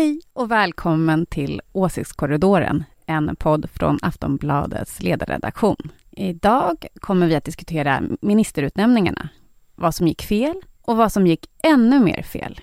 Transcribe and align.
Hej 0.00 0.20
och 0.32 0.50
välkommen 0.50 1.26
till 1.26 1.60
Åsiktskorridoren, 1.72 2.84
en 3.06 3.36
podd 3.36 3.70
från 3.70 3.98
Aftonbladets 4.02 5.02
ledarredaktion. 5.02 5.76
Idag 6.10 6.86
kommer 7.00 7.26
vi 7.26 7.34
att 7.34 7.44
diskutera 7.44 8.02
ministerutnämningarna, 8.20 9.28
vad 9.74 9.94
som 9.94 10.08
gick 10.08 10.22
fel 10.22 10.54
och 10.82 10.96
vad 10.96 11.12
som 11.12 11.26
gick 11.26 11.46
ännu 11.62 12.00
mer 12.00 12.22
fel. 12.22 12.60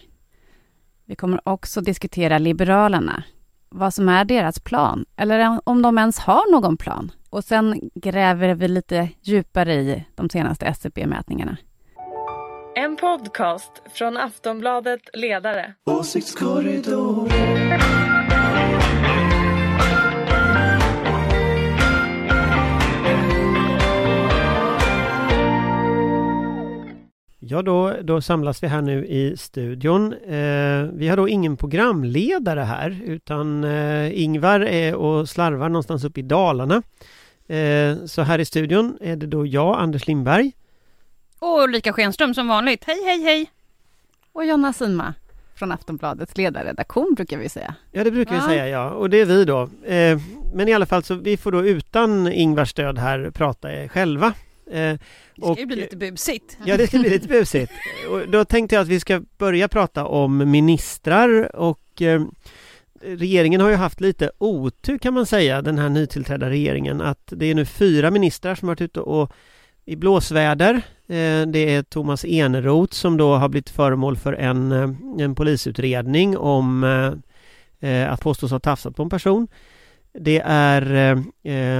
Vi 1.05 1.15
kommer 1.15 1.49
också 1.49 1.81
diskutera 1.81 2.37
Liberalerna, 2.37 3.23
vad 3.69 3.93
som 3.93 4.09
är 4.09 4.25
deras 4.25 4.59
plan, 4.59 5.05
eller 5.15 5.59
om 5.63 5.81
de 5.81 5.97
ens 5.97 6.19
har 6.19 6.51
någon 6.51 6.77
plan. 6.77 7.11
Och 7.29 7.43
sen 7.43 7.89
gräver 7.95 8.55
vi 8.55 8.67
lite 8.67 9.09
djupare 9.21 9.73
i 9.73 10.05
de 10.15 10.29
senaste 10.29 10.65
SCB-mätningarna. 10.65 11.57
En 12.79 12.95
podcast 12.95 13.71
från 13.93 14.17
Aftonbladet 14.17 15.01
Ledare. 15.13 15.73
Åsiktskorridoren. 15.85 17.79
Ja, 27.39 27.61
då, 27.61 27.93
då 28.01 28.21
samlas 28.21 28.63
vi 28.63 28.67
här 28.67 28.81
nu 28.81 29.05
i 29.05 29.37
studion. 29.37 30.13
Eh, 30.13 30.83
vi 30.93 31.07
har 31.07 31.17
då 31.17 31.29
ingen 31.29 31.57
programledare 31.57 32.61
här 32.61 33.01
utan 33.05 33.63
eh, 33.63 34.21
Ingvar 34.23 34.59
är 34.59 34.95
och 34.95 35.29
slarvar 35.29 35.69
någonstans 35.69 36.03
uppe 36.03 36.19
i 36.19 36.23
Dalarna. 36.23 36.81
Eh, 37.47 37.95
så 38.05 38.21
här 38.21 38.39
i 38.39 38.45
studion 38.45 38.97
är 39.01 39.15
det 39.15 39.27
då 39.27 39.45
jag, 39.45 39.77
Anders 39.79 40.07
Lindberg. 40.07 40.51
Och 41.39 41.63
Ulrika 41.63 41.93
Schenström 41.93 42.33
som 42.33 42.47
vanligt. 42.47 42.83
Hej, 42.87 42.97
hej, 43.05 43.21
hej! 43.23 43.51
Och 44.33 44.45
Jonna 44.45 44.73
Sima 44.73 45.13
från 45.55 45.71
Aftonbladets 45.71 46.37
ledarredaktion 46.37 47.13
brukar 47.15 47.37
vi 47.37 47.49
säga. 47.49 47.75
Ja, 47.91 48.03
det 48.03 48.11
brukar 48.11 48.31
vi 48.31 48.37
Ja. 48.37 48.47
säga 48.47 48.67
ja. 48.69 48.89
Och 48.91 49.09
det 49.09 49.21
är 49.21 49.25
vi 49.25 49.45
då. 49.45 49.61
Eh, 49.85 50.19
men 50.53 50.67
i 50.67 50.73
alla 50.73 50.85
fall 50.85 51.03
så 51.03 51.15
vi 51.15 51.37
får 51.37 51.51
då 51.51 51.65
utan 51.65 52.31
Ingvars 52.31 52.69
stöd 52.69 52.97
här 52.97 53.31
prata 53.31 53.67
själva. 53.87 54.27
Eh, 54.71 54.73
Det 54.73 54.99
ska 55.41 55.51
och- 55.51 55.59
ju 55.59 55.65
bli 55.65 55.75
lite 55.75 55.97
busigt. 55.97 56.57
Ja, 56.65 56.77
det 56.77 56.87
ska 56.87 56.97
bli 56.99 57.09
lite 57.09 57.27
busigt. 57.27 57.71
Och 58.11 58.29
då 58.29 58.45
tänkte 58.45 58.75
jag 58.75 58.81
att 58.81 58.87
vi 58.87 58.99
ska 58.99 59.21
börja 59.37 59.67
prata 59.67 60.05
om 60.05 60.37
ministrar 60.51 61.55
och 61.55 62.01
eh, 62.01 62.21
regeringen 63.01 63.61
har 63.61 63.69
ju 63.69 63.75
haft 63.75 64.01
lite 64.01 64.31
otur 64.37 64.97
kan 64.97 65.13
man 65.13 65.25
säga, 65.25 65.61
den 65.61 65.77
här 65.79 65.89
nytillträdda 65.89 66.49
regeringen, 66.49 67.01
att 67.01 67.23
det 67.27 67.45
är 67.45 67.55
nu 67.55 67.65
fyra 67.65 68.11
ministrar 68.11 68.55
som 68.55 68.67
har 68.67 68.75
varit 68.75 68.81
ute 68.81 68.99
och 68.99 69.33
i 69.87 69.95
blåsväder. 69.95 70.73
Eh, 71.07 71.47
det 71.47 71.75
är 71.75 71.83
Thomas 71.83 72.25
Eneroth 72.25 72.93
som 72.93 73.17
då 73.17 73.35
har 73.35 73.49
blivit 73.49 73.69
föremål 73.69 74.17
för 74.17 74.33
en, 74.33 74.71
eh, 74.71 74.89
en 75.23 75.35
polisutredning 75.35 76.37
om 76.37 76.83
eh, 77.79 78.13
att 78.13 78.21
påstås 78.21 78.51
ha 78.51 78.59
tafsat 78.59 78.95
på 78.95 79.03
en 79.03 79.09
person. 79.09 79.47
Det 80.19 80.41
är 80.45 81.17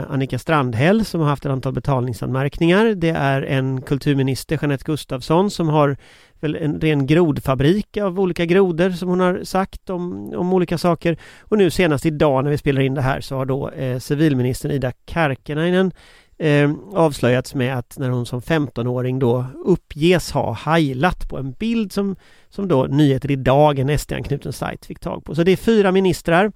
Annika 0.09 0.39
Strandhäll 0.39 1.05
som 1.05 1.21
har 1.21 1.27
haft 1.27 1.45
ett 1.45 1.51
antal 1.51 1.73
betalningsanmärkningar. 1.73 2.85
Det 2.85 3.09
är 3.09 3.41
en 3.41 3.81
kulturminister, 3.81 4.59
Jeanette 4.61 4.83
Gustafsson, 4.85 5.51
som 5.51 5.69
har 5.69 5.97
väl 6.39 6.55
en 6.55 6.81
ren 6.81 7.07
grodfabrik 7.07 7.97
av 7.97 8.19
olika 8.19 8.45
grodor 8.45 8.89
som 8.89 9.09
hon 9.09 9.19
har 9.19 9.43
sagt 9.43 9.89
om, 9.89 10.33
om 10.35 10.53
olika 10.53 10.77
saker. 10.77 11.17
Och 11.39 11.57
nu 11.57 11.69
senast 11.69 12.05
idag 12.05 12.43
när 12.43 12.51
vi 12.51 12.57
spelar 12.57 12.81
in 12.81 12.93
det 12.93 13.01
här 13.01 13.21
så 13.21 13.35
har 13.35 13.45
då 13.45 13.69
eh, 13.69 13.99
civilministern 13.99 14.71
Ida 14.71 14.91
Karkiainen 15.05 15.91
eh, 16.37 16.71
avslöjats 16.93 17.55
med 17.55 17.77
att 17.77 17.97
när 17.97 18.09
hon 18.09 18.25
som 18.25 18.41
15-åring 18.41 19.19
då 19.19 19.45
uppges 19.65 20.31
ha 20.31 20.53
heilat 20.53 21.29
på 21.29 21.37
en 21.37 21.51
bild 21.51 21.91
som, 21.91 22.15
som 22.49 22.67
då 22.67 22.83
Nyheter 22.83 23.31
Idag, 23.31 23.79
en 23.79 23.99
SD-anknuten 23.99 24.53
sajt, 24.53 24.85
fick 24.85 24.99
tag 24.99 25.23
på. 25.25 25.35
Så 25.35 25.43
det 25.43 25.51
är 25.51 25.57
fyra 25.57 25.91
ministrar. 25.91 26.51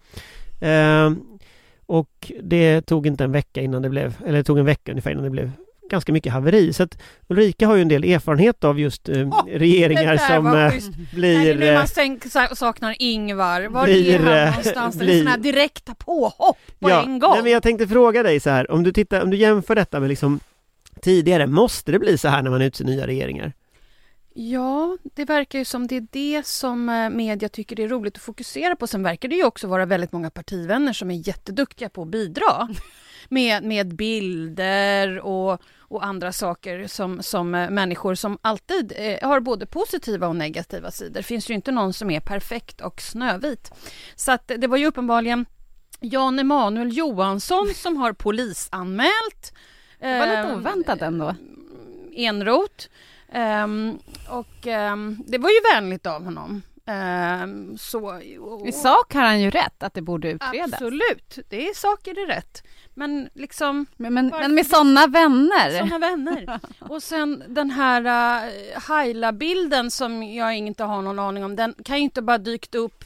Eh, 0.62 1.12
och 1.86 2.32
det 2.44 2.82
tog 2.82 3.08
inte 3.08 3.24
en 3.24 3.32
vecka 3.32 3.62
innan 3.62 3.82
det 3.82 3.90
blev, 3.90 4.16
eller 4.26 4.38
det 4.38 4.44
tog 4.44 4.60
en 4.60 4.66
vecka 4.66 4.92
ungefär 4.92 5.12
innan 5.12 5.24
det 5.24 5.30
blev 5.30 5.52
ganska 5.92 6.14
mycket 6.14 6.34
haveri. 6.34 6.74
Så 6.74 6.84
att 6.84 6.98
Ulrika 7.28 7.68
har 7.68 7.76
ju 7.76 7.82
en 7.82 7.88
del 7.88 8.04
erfarenhet 8.04 8.64
av 8.64 8.80
just 8.80 9.10
eh, 9.10 9.28
Åh, 9.28 9.46
regeringar 9.48 10.14
det 10.14 10.20
som 10.20 10.48
eh, 10.48 10.74
blir... 11.14 11.38
Nej, 11.38 11.54
det 11.54 11.68
är 11.68 11.72
eh, 11.72 11.78
man 11.78 11.88
sänk, 11.88 12.26
sa- 12.32 12.56
saknar 12.56 12.96
Ingvar. 13.00 13.62
Var 13.68 13.84
blir, 13.84 14.16
är 14.16 14.20
han 14.20 14.34
eh, 14.38 14.46
någonstans? 14.50 14.96
Det 14.96 15.06
blir- 15.06 15.14
är 15.14 15.18
sådana 15.18 15.32
här 15.32 15.38
direkta 15.38 15.96
påhopp 15.96 16.58
på 16.80 16.90
ja, 16.90 17.04
en 17.04 17.20
gång. 17.20 17.34
Nej, 17.34 17.44
men 17.44 17.52
jag 17.52 17.64
tänkte 17.64 17.88
fråga 17.88 18.24
dig 18.24 18.40
så 18.40 18.50
här, 18.50 18.72
om 18.72 18.84
du 18.84 18.92
tittar, 18.92 19.22
om 19.22 19.30
du 19.30 19.38
jämför 19.38 19.76
detta 19.76 20.00
med 20.00 20.10
liksom 20.10 20.40
tidigare, 21.02 21.48
måste 21.48 21.92
det 21.92 22.00
bli 22.00 22.18
så 22.18 22.28
här 22.28 22.42
när 22.42 22.52
man 22.52 22.62
utser 22.62 22.86
nya 22.86 23.08
regeringar? 23.08 23.54
Ja, 24.34 24.98
det 25.04 25.26
verkar 25.26 25.60
ju 25.60 25.66
som 25.66 25.88
det 25.88 25.96
är 25.96 26.08
det 26.12 26.46
som 26.46 26.90
eh, 26.90 27.10
media 27.10 27.50
tycker 27.50 27.80
är 27.80 27.88
roligt 27.88 28.16
att 28.16 28.22
fokusera 28.24 28.76
på. 28.76 28.88
Sen 28.88 29.04
verkar 29.04 29.30
det 29.30 29.36
ju 29.36 29.44
också 29.46 29.68
vara 29.68 29.86
väldigt 29.86 30.12
många 30.12 30.30
partivänner 30.30 30.94
som 30.94 31.12
är 31.12 31.28
jätteduktiga 31.28 31.90
på 31.90 32.02
att 32.02 32.08
bidra 32.08 32.70
med, 33.30 33.64
med 33.64 33.96
bilder 33.96 35.20
och, 35.20 35.62
och 35.92 36.06
andra 36.06 36.32
saker 36.32 36.88
som, 36.88 37.24
som 37.24 37.56
eh, 37.56 37.70
människor 37.70 38.16
som 38.16 38.38
alltid 38.42 38.94
eh, 38.96 39.28
har 39.30 39.40
både 39.40 39.66
positiva 39.66 40.28
och 40.28 40.36
negativa 40.36 40.92
sidor. 40.92 41.14
Det 41.14 41.24
finns 41.24 41.50
ju 41.50 41.54
inte 41.54 41.72
någon 41.72 41.94
som 41.94 42.12
är 42.12 42.20
perfekt 42.20 42.82
och 42.82 43.02
snövit. 43.02 43.72
Så 44.16 44.32
att 44.32 44.52
det 44.58 44.68
var 44.68 44.78
ju 44.78 44.86
uppenbarligen 44.86 45.46
Jan 46.00 46.40
Emanuel 46.40 46.98
Johansson 46.98 47.74
som 47.76 47.98
har 47.98 48.14
polisanmält 48.14 49.54
Det 50.00 50.20
var 50.20 50.26
lite 50.26 50.38
ehm, 50.38 50.58
oväntat 50.58 51.02
ändå. 51.02 51.36
Enroth. 52.16 52.88
Ehm, 53.32 54.00
och 54.30 54.68
ehm, 54.68 55.24
det 55.28 55.38
var 55.38 55.50
ju 55.50 55.76
vänligt 55.76 56.06
av 56.06 56.24
honom. 56.24 56.62
Ehm, 56.86 57.78
så, 57.78 58.22
och, 58.40 58.68
I 58.68 58.72
sak 58.72 59.14
har 59.14 59.22
han 59.22 59.42
ju 59.42 59.50
rätt 59.50 59.84
att 59.84 59.94
det 59.94 60.02
borde 60.02 60.30
utredas. 60.30 60.74
Absolut, 60.74 61.40
det 61.50 61.70
är 61.70 61.74
saker 61.74 62.12
är 62.12 62.28
rätt. 62.28 62.64
Men 62.94 63.30
liksom 63.34 63.86
Men, 63.98 64.14
men, 64.14 64.28
men 64.28 64.54
med 64.56 64.68
sådana 64.68 65.08
vänner. 65.08 65.78
sådana 65.80 66.00
vänner. 66.00 66.60
Och 66.80 67.04
sen 67.04 67.44
den 67.48 67.70
här 67.70 68.02
uh, 68.02 68.52
Haila-bilden 68.80 69.92
som 69.92 70.24
jag 70.24 70.58
inte 70.58 70.84
har 70.84 71.02
någon 71.02 71.20
aning 71.20 71.44
om, 71.44 71.56
den 71.56 71.74
kan 71.86 71.98
ju 71.98 72.04
inte 72.04 72.22
bara 72.22 72.38
dykt 72.38 72.76
upp. 72.76 73.04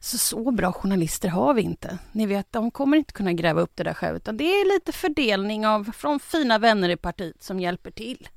Så, 0.00 0.18
så 0.18 0.50
bra 0.50 0.72
journalister 0.72 1.28
har 1.28 1.54
vi 1.54 1.62
inte. 1.62 1.98
Ni 2.12 2.26
vet, 2.26 2.52
de 2.52 2.70
kommer 2.70 2.96
inte 2.96 3.12
kunna 3.12 3.32
gräva 3.32 3.60
upp 3.60 3.72
det 3.74 3.84
där 3.84 3.94
själv, 3.94 4.16
utan 4.16 4.36
det 4.36 4.44
är 4.44 4.74
lite 4.74 4.92
fördelning 4.92 5.66
av 5.66 5.92
från 5.92 6.20
fina 6.20 6.58
vänner 6.58 6.88
i 6.88 6.96
partiet 6.96 7.42
som 7.42 7.60
hjälper 7.60 7.90
till. 7.90 8.28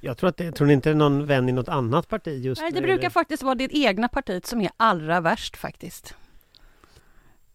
Jag 0.00 0.18
tror 0.18 0.30
att 0.30 0.36
det, 0.36 0.52
tror 0.52 0.66
ni 0.66 0.72
inte 0.72 0.88
det 0.88 0.92
är 0.92 0.96
någon 0.96 1.26
vän 1.26 1.48
i 1.48 1.52
något 1.52 1.68
annat 1.68 2.08
parti 2.08 2.44
just 2.44 2.62
Nej, 2.62 2.70
det 2.70 2.80
nu, 2.80 2.86
brukar 2.86 2.98
eller? 2.98 3.10
faktiskt 3.10 3.42
vara 3.42 3.54
det 3.54 3.76
egna 3.76 4.08
partiet 4.08 4.46
som 4.46 4.60
är 4.60 4.70
allra 4.76 5.20
värst 5.20 5.56
faktiskt. 5.56 6.14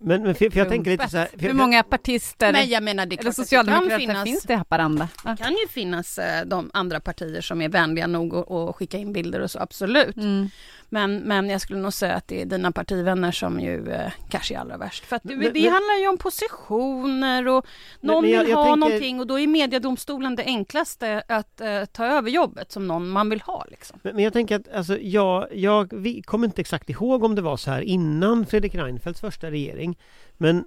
Men, 0.05 0.23
men 0.23 0.35
för, 0.35 0.49
för 0.49 0.59
jag 0.59 0.69
tänker 0.69 0.91
lite 0.91 1.09
så 1.09 1.17
här, 1.17 1.27
för, 1.27 1.39
Hur 1.39 1.53
många 1.53 1.83
partister 1.83 2.51
Men 2.53 2.69
jag 2.69 2.83
menar, 2.83 3.05
det 3.05 3.15
eller 3.19 3.29
att 3.29 3.35
det 3.35 3.39
kan 3.39 3.45
socialdemokrater 3.45 3.97
finnas, 3.99 4.23
finns 4.23 4.43
det 4.43 4.53
i 4.53 4.55
Haparanda? 4.55 5.07
Ja. 5.25 5.35
kan 5.35 5.51
ju 5.51 5.67
finnas 5.69 6.17
eh, 6.17 6.45
de 6.45 6.71
andra 6.73 6.99
partier 6.99 7.41
som 7.41 7.61
är 7.61 7.69
vänliga 7.69 8.07
nog 8.07 8.35
att 8.35 8.51
att 8.51 8.75
skicka 8.75 8.97
in 8.97 9.13
bilder 9.13 9.39
och 9.39 9.51
så, 9.51 9.59
absolut. 9.59 10.15
Mm. 10.17 10.49
Men, 10.89 11.17
men 11.17 11.49
jag 11.49 11.61
skulle 11.61 11.79
nog 11.79 11.93
säga 11.93 12.13
att 12.15 12.27
det 12.27 12.41
är 12.41 12.45
dina 12.45 12.71
partivänner 12.71 13.31
som 13.31 13.59
ju 13.59 13.91
eh, 13.91 14.11
kanske 14.29 14.55
är 14.55 14.59
allra 14.59 14.77
värst. 14.77 15.05
För 15.05 15.15
att 15.15 15.23
det, 15.23 15.35
Men- 15.35 15.53
det 15.53 15.61
men- 15.61 15.73
handlar 15.73 15.99
ju 16.01 16.07
om 16.07 16.17
positioner 16.17 17.47
och 17.47 17.65
någon 18.01 18.21
men 18.23 18.31
jag- 18.31 18.39
vill 18.39 18.49
jag 18.49 18.57
ha 18.57 18.63
tänker- 18.63 18.79
någonting 18.79 19.19
och 19.19 19.27
då 19.27 19.39
är 19.39 19.47
mediedomstolen 19.47 20.35
det 20.35 20.43
enklaste 20.43 21.23
att 21.27 21.61
eh, 21.61 21.85
ta 21.85 22.05
över 22.05 22.29
jobbet 22.29 22.71
som 22.71 22.87
någon 22.87 23.09
man 23.09 23.29
vill 23.29 23.41
ha. 23.41 23.65
Liksom. 23.71 23.99
Men 24.03 24.15
men 24.15 24.23
jag 24.23 24.33
tänker 24.33 24.55
att 24.55 24.73
alltså, 24.73 24.97
jag, 24.99 25.47
jag 25.55 25.93
vi 25.93 26.21
kommer 26.21 26.47
inte 26.47 26.61
exakt 26.61 26.89
ihåg 26.89 27.23
om 27.23 27.35
det 27.35 27.41
var 27.41 27.57
så 27.57 27.71
här 27.71 27.81
innan 27.81 28.45
Fredrik 28.45 28.75
Reinfeldts 28.75 29.21
första 29.21 29.51
regering. 29.51 29.94
Men, 30.37 30.63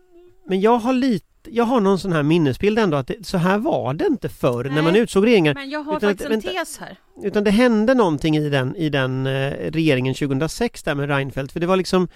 men 0.49 0.61
jag 0.61 0.79
har 0.79 0.93
lite 0.93 1.25
jag 1.51 1.65
har 1.65 1.81
någon 1.81 1.99
sån 1.99 2.13
här 2.13 2.23
minnesbild 2.23 2.79
ändå 2.79 2.97
att 2.97 3.07
det, 3.07 3.27
så 3.27 3.39
här 3.39 3.59
var 3.59 3.95
det 3.95 4.07
inte 4.07 4.29
förr 4.29 4.65
när 4.65 4.71
Nej, 4.71 4.83
man 4.83 4.97
utsåg 4.97 5.27
regeringar. 5.27 5.55
Men 5.55 5.71
jag 5.71 5.83
har 5.83 5.97
Utan 5.97 6.11
att- 6.11 6.19
faktiskt 6.21 6.31
en 6.31 6.41
vänta. 6.41 6.49
tes 6.65 6.79
här. 6.79 6.97
Utan 7.23 7.45
det 7.45 7.51
hände 7.51 7.95
någonting 7.95 8.37
i 8.37 8.49
den, 8.49 8.77
i 8.77 8.89
den 8.89 9.27
eh, 9.27 9.51
regeringen 9.71 10.15
2006 10.15 10.83
där 10.83 10.95
med 10.95 11.09
Reinfeldt. 11.09 11.53
För 11.53 11.61
det 11.61 11.67
var 11.67 11.77
liksom 11.77 12.09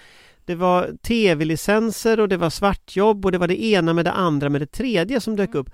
Det 0.45 0.55
var 0.55 0.91
tv-licenser 1.03 2.21
och 2.21 2.29
det 2.29 2.37
var 2.37 2.51
svartjobb 2.51 3.25
och 3.25 3.33
det 3.33 3.39
var 3.39 3.49
det 3.49 3.65
ena 3.65 3.93
med 3.93 4.05
det 4.05 4.13
andra 4.13 4.49
med 4.49 4.61
det 4.61 4.67
tredje 4.73 5.21
som 5.21 5.37
dök 5.37 5.55
upp. 5.55 5.71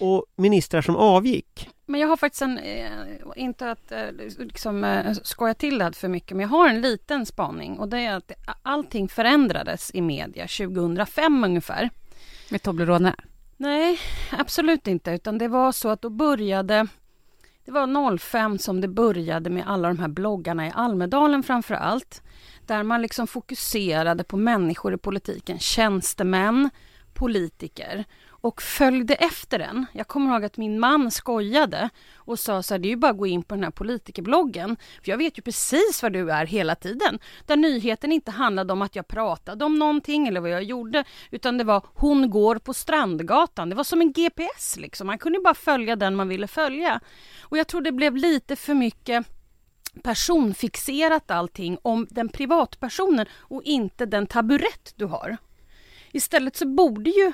Och 0.00 0.24
ministrar 0.36 0.82
som 0.82 0.96
avgick. 0.96 1.68
Men 1.90 2.00
jag 2.00 2.08
har 2.08 2.16
faktiskt 2.16 2.42
en, 2.42 2.58
eh, 2.58 2.90
inte 3.36 3.70
att 3.70 3.92
eh, 3.92 4.12
liksom, 4.38 4.84
eh, 4.84 5.12
skoja 5.12 5.54
till 5.54 5.78
det 5.78 5.92
för 5.92 6.08
mycket, 6.08 6.36
men 6.36 6.40
jag 6.40 6.48
har 6.48 6.68
en 6.68 6.80
liten 6.80 7.26
spaning 7.26 7.78
och 7.78 7.88
det 7.88 7.98
är 7.98 8.16
att 8.16 8.32
allting 8.62 9.08
förändrades 9.08 9.90
i 9.94 10.00
media 10.00 10.46
2005 10.46 11.44
ungefär. 11.44 11.90
Med 12.50 12.62
Toblerone. 12.62 13.14
Nej, 13.56 13.98
absolut 14.30 14.86
inte, 14.86 15.10
utan 15.10 15.38
det 15.38 15.48
var 15.48 15.72
så 15.72 15.88
att 15.88 16.02
då 16.02 16.10
började 16.10 16.86
det 17.64 17.72
var 17.72 18.18
05 18.18 18.58
som 18.58 18.80
det 18.80 18.88
började 18.88 19.50
med 19.50 19.64
alla 19.66 19.88
de 19.88 19.98
här 19.98 20.08
bloggarna 20.08 20.66
i 20.66 20.72
Almedalen 20.74 21.42
framför 21.42 21.74
allt. 21.74 22.22
Där 22.66 22.82
man 22.82 23.02
liksom 23.02 23.26
fokuserade 23.26 24.24
på 24.24 24.36
människor 24.36 24.94
i 24.94 24.96
politiken, 24.96 25.58
tjänstemän, 25.58 26.70
politiker 27.14 28.04
och 28.40 28.62
följde 28.62 29.14
efter 29.14 29.58
den. 29.58 29.86
Jag 29.92 30.08
kommer 30.08 30.32
ihåg 30.32 30.44
att 30.44 30.56
min 30.56 30.80
man 30.80 31.10
skojade 31.10 31.90
och 32.16 32.38
sa 32.38 32.62
så 32.62 32.74
här, 32.74 32.78
det 32.78 32.88
är 32.88 32.90
ju 32.90 32.96
bara 32.96 33.10
att 33.10 33.18
gå 33.18 33.26
in 33.26 33.42
på 33.42 33.54
den 33.54 33.64
här 33.64 33.70
politikerbloggen. 33.70 34.76
För 35.04 35.10
jag 35.10 35.18
vet 35.18 35.38
ju 35.38 35.42
precis 35.42 36.02
vad 36.02 36.12
du 36.12 36.30
är 36.30 36.46
hela 36.46 36.74
tiden. 36.74 37.18
Där 37.46 37.56
nyheten 37.56 38.12
inte 38.12 38.30
handlade 38.30 38.72
om 38.72 38.82
att 38.82 38.96
jag 38.96 39.08
pratade 39.08 39.64
om 39.64 39.78
någonting 39.78 40.28
eller 40.28 40.40
vad 40.40 40.50
jag 40.50 40.62
gjorde, 40.62 41.04
utan 41.30 41.58
det 41.58 41.64
var 41.64 41.84
hon 41.94 42.30
går 42.30 42.56
på 42.56 42.74
Strandgatan. 42.74 43.68
Det 43.70 43.76
var 43.76 43.84
som 43.84 44.00
en 44.00 44.12
GPS 44.12 44.76
liksom. 44.76 45.06
Man 45.06 45.18
kunde 45.18 45.40
bara 45.40 45.54
följa 45.54 45.96
den 45.96 46.16
man 46.16 46.28
ville 46.28 46.46
följa. 46.46 47.00
Och 47.40 47.58
jag 47.58 47.66
tror 47.66 47.80
det 47.80 47.92
blev 47.92 48.16
lite 48.16 48.56
för 48.56 48.74
mycket 48.74 49.26
personfixerat 50.02 51.30
allting 51.30 51.78
om 51.82 52.06
den 52.10 52.28
privatpersonen 52.28 53.26
och 53.32 53.62
inte 53.64 54.06
den 54.06 54.26
taburett 54.26 54.92
du 54.96 55.04
har. 55.04 55.36
Istället 56.12 56.56
så 56.56 56.66
borde 56.66 57.10
ju 57.10 57.32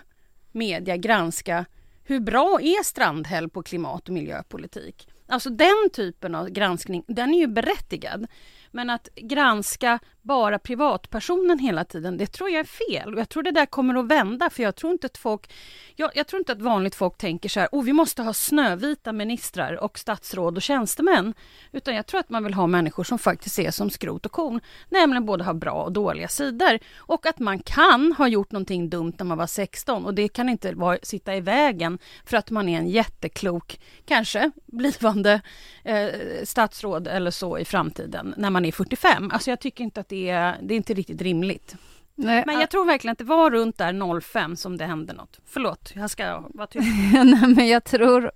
media 0.56 0.96
granska 0.96 1.66
hur 2.08 2.20
bra 2.20 2.58
är 2.62 2.82
Strandhäll 2.82 3.48
på 3.48 3.62
klimat 3.62 4.08
och 4.08 4.14
miljöpolitik? 4.14 5.08
Alltså 5.26 5.50
den 5.50 5.90
typen 5.92 6.34
av 6.34 6.48
granskning, 6.48 7.04
den 7.08 7.34
är 7.34 7.38
ju 7.38 7.46
berättigad. 7.46 8.26
Men 8.70 8.90
att 8.90 9.08
granska 9.14 9.98
bara 10.26 10.58
privatpersonen 10.58 11.58
hela 11.58 11.84
tiden, 11.84 12.16
det 12.16 12.26
tror 12.26 12.50
jag 12.50 12.60
är 12.60 12.64
fel. 12.64 13.14
Och 13.14 13.20
jag 13.20 13.28
tror 13.28 13.42
det 13.42 13.50
där 13.50 13.66
kommer 13.66 13.94
att 13.94 14.06
vända, 14.06 14.50
för 14.50 14.62
jag 14.62 14.76
tror 14.76 14.92
inte 14.92 15.06
att 15.06 15.18
folk... 15.18 15.52
Jag, 15.98 16.10
jag 16.14 16.26
tror 16.26 16.38
inte 16.38 16.52
att 16.52 16.60
vanligt 16.60 16.94
folk 16.94 17.18
tänker 17.18 17.48
så 17.48 17.60
här, 17.60 17.68
oh, 17.72 17.84
vi 17.84 17.92
måste 17.92 18.22
ha 18.22 18.32
snövita 18.32 19.12
ministrar 19.12 19.84
och 19.84 19.98
statsråd 19.98 20.56
och 20.56 20.62
tjänstemän. 20.62 21.34
Utan 21.72 21.94
jag 21.94 22.06
tror 22.06 22.20
att 22.20 22.30
man 22.30 22.44
vill 22.44 22.54
ha 22.54 22.66
människor 22.66 23.04
som 23.04 23.18
faktiskt 23.18 23.58
är 23.58 23.70
som 23.70 23.90
skrot 23.90 24.26
och 24.26 24.32
korn, 24.32 24.60
nämligen 24.88 25.26
både 25.26 25.44
har 25.44 25.54
bra 25.54 25.82
och 25.82 25.92
dåliga 25.92 26.28
sidor. 26.28 26.78
Och 26.96 27.26
att 27.26 27.38
man 27.38 27.58
kan 27.58 28.12
ha 28.12 28.28
gjort 28.28 28.52
någonting 28.52 28.90
dumt 28.90 29.12
när 29.18 29.26
man 29.26 29.38
var 29.38 29.46
16 29.46 30.06
och 30.06 30.14
det 30.14 30.28
kan 30.28 30.48
inte 30.48 30.74
vara, 30.74 30.98
sitta 31.02 31.36
i 31.36 31.40
vägen 31.40 31.98
för 32.24 32.36
att 32.36 32.50
man 32.50 32.68
är 32.68 32.78
en 32.78 32.88
jätteklok, 32.88 33.80
kanske 34.04 34.50
blivande 34.66 35.40
eh, 35.84 36.08
statsråd 36.44 37.08
eller 37.08 37.30
så 37.30 37.58
i 37.58 37.64
framtiden 37.64 38.34
när 38.36 38.50
man 38.50 38.64
är 38.64 38.72
45. 38.72 39.30
Alltså 39.30 39.50
jag 39.50 39.60
tycker 39.60 39.84
inte 39.84 40.00
att 40.00 40.08
det 40.08 40.15
är, 40.16 40.56
det 40.62 40.74
är 40.74 40.76
inte 40.76 40.94
riktigt 40.94 41.22
rimligt. 41.22 41.76
Nej, 42.14 42.42
men 42.46 42.60
jag 42.60 42.70
tror 42.70 42.84
verkligen 42.84 43.12
att 43.12 43.18
det 43.18 43.24
var 43.24 43.50
runt 43.50 43.78
där 43.78 44.20
05 44.20 44.56
som 44.56 44.76
det 44.76 44.84
hände 44.84 45.12
något. 45.12 45.40
Förlåt, 45.44 45.92
jag 45.94 46.10
ska 46.10 46.44
vara 46.54 46.66
tyst. 46.66 46.86
Nej, 47.12 47.54
men 47.56 47.68
jag 47.68 47.84
tror 47.84 48.30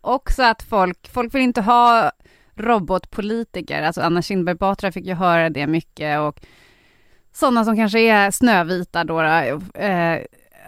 också 0.00 0.42
att 0.42 0.62
folk, 0.62 1.08
folk 1.08 1.34
vill 1.34 1.42
inte 1.42 1.60
ha 1.60 2.12
robotpolitiker. 2.54 3.82
Alltså 3.82 4.00
Anna 4.00 4.22
Kinberg 4.22 4.56
Batra 4.56 4.92
fick 4.92 5.06
ju 5.06 5.14
höra 5.14 5.50
det 5.50 5.66
mycket 5.66 6.20
och 6.20 6.40
sådana 7.32 7.64
som 7.64 7.76
kanske 7.76 8.00
är 8.00 8.30
snövita 8.30 9.04
då, 9.04 9.20
eh, 9.22 10.20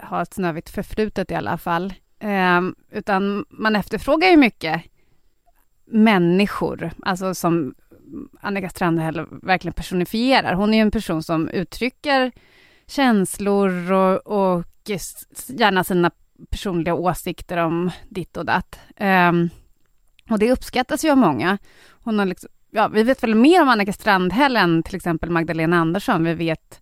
har 0.02 0.22
ett 0.22 0.34
snövitt 0.34 0.70
förflutet 0.70 1.30
i 1.30 1.34
alla 1.34 1.58
fall. 1.58 1.94
Eh, 2.18 2.60
utan 2.90 3.44
man 3.48 3.76
efterfrågar 3.76 4.28
ju 4.28 4.36
mycket 4.36 4.82
människor, 5.86 6.90
alltså 7.02 7.34
som 7.34 7.74
Annika 8.40 8.68
Strandhäll 8.68 9.26
verkligen 9.42 9.72
personifierar. 9.72 10.54
Hon 10.54 10.74
är 10.74 10.78
ju 10.78 10.82
en 10.82 10.90
person 10.90 11.22
som 11.22 11.48
uttrycker 11.48 12.32
känslor 12.86 13.92
och, 13.92 14.26
och 14.26 14.64
gärna 15.48 15.84
sina 15.84 16.10
personliga 16.50 16.94
åsikter 16.94 17.56
om 17.56 17.90
ditt 18.08 18.36
och 18.36 18.44
datt. 18.44 18.78
Um, 19.00 19.50
och 20.30 20.38
det 20.38 20.52
uppskattas 20.52 21.04
ju 21.04 21.10
av 21.10 21.18
många. 21.18 21.58
Hon 21.88 22.18
har 22.18 22.26
liksom, 22.26 22.50
ja, 22.70 22.88
vi 22.88 23.02
vet 23.02 23.22
väl 23.22 23.34
mer 23.34 23.62
om 23.62 23.68
Annika 23.68 23.92
Strandhäll 23.92 24.56
än 24.56 24.82
till 24.82 24.96
exempel 24.96 25.30
Magdalena 25.30 25.76
Andersson. 25.76 26.24
Vi 26.24 26.34
vet 26.34 26.80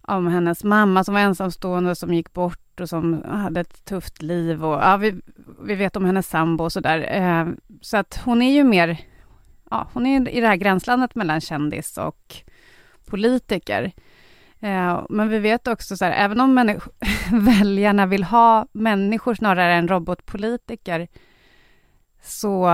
om 0.00 0.26
hennes 0.26 0.64
mamma 0.64 1.04
som 1.04 1.14
var 1.14 1.20
ensamstående 1.20 1.94
som 1.94 2.14
gick 2.14 2.32
bort 2.32 2.80
och 2.80 2.88
som 2.88 3.22
hade 3.22 3.60
ett 3.60 3.84
tufft 3.84 4.22
liv 4.22 4.64
och 4.64 4.74
ja, 4.74 4.96
vi, 4.96 5.20
vi 5.62 5.74
vet 5.74 5.96
om 5.96 6.04
hennes 6.04 6.28
sambo 6.28 6.64
och 6.64 6.72
sådär. 6.72 7.20
Uh, 7.20 7.54
så 7.80 7.96
att 7.96 8.20
hon 8.24 8.42
är 8.42 8.52
ju 8.52 8.64
mer 8.64 9.00
ja, 9.74 9.88
hon 9.92 10.06
är 10.06 10.28
i 10.28 10.40
det 10.40 10.46
här 10.46 10.56
gränslandet 10.56 11.14
mellan 11.14 11.40
kändis 11.40 11.98
och 11.98 12.34
politiker. 13.06 13.92
Eh, 14.60 15.04
men 15.08 15.28
vi 15.28 15.38
vet 15.38 15.68
också 15.68 15.96
så 15.96 16.04
här, 16.04 16.12
även 16.12 16.40
om 16.40 16.54
väljarna 17.32 18.06
vill 18.06 18.24
ha 18.24 18.66
människor 18.72 19.34
snarare 19.34 19.74
än 19.74 19.88
robotpolitiker, 19.88 21.08
så, 22.22 22.70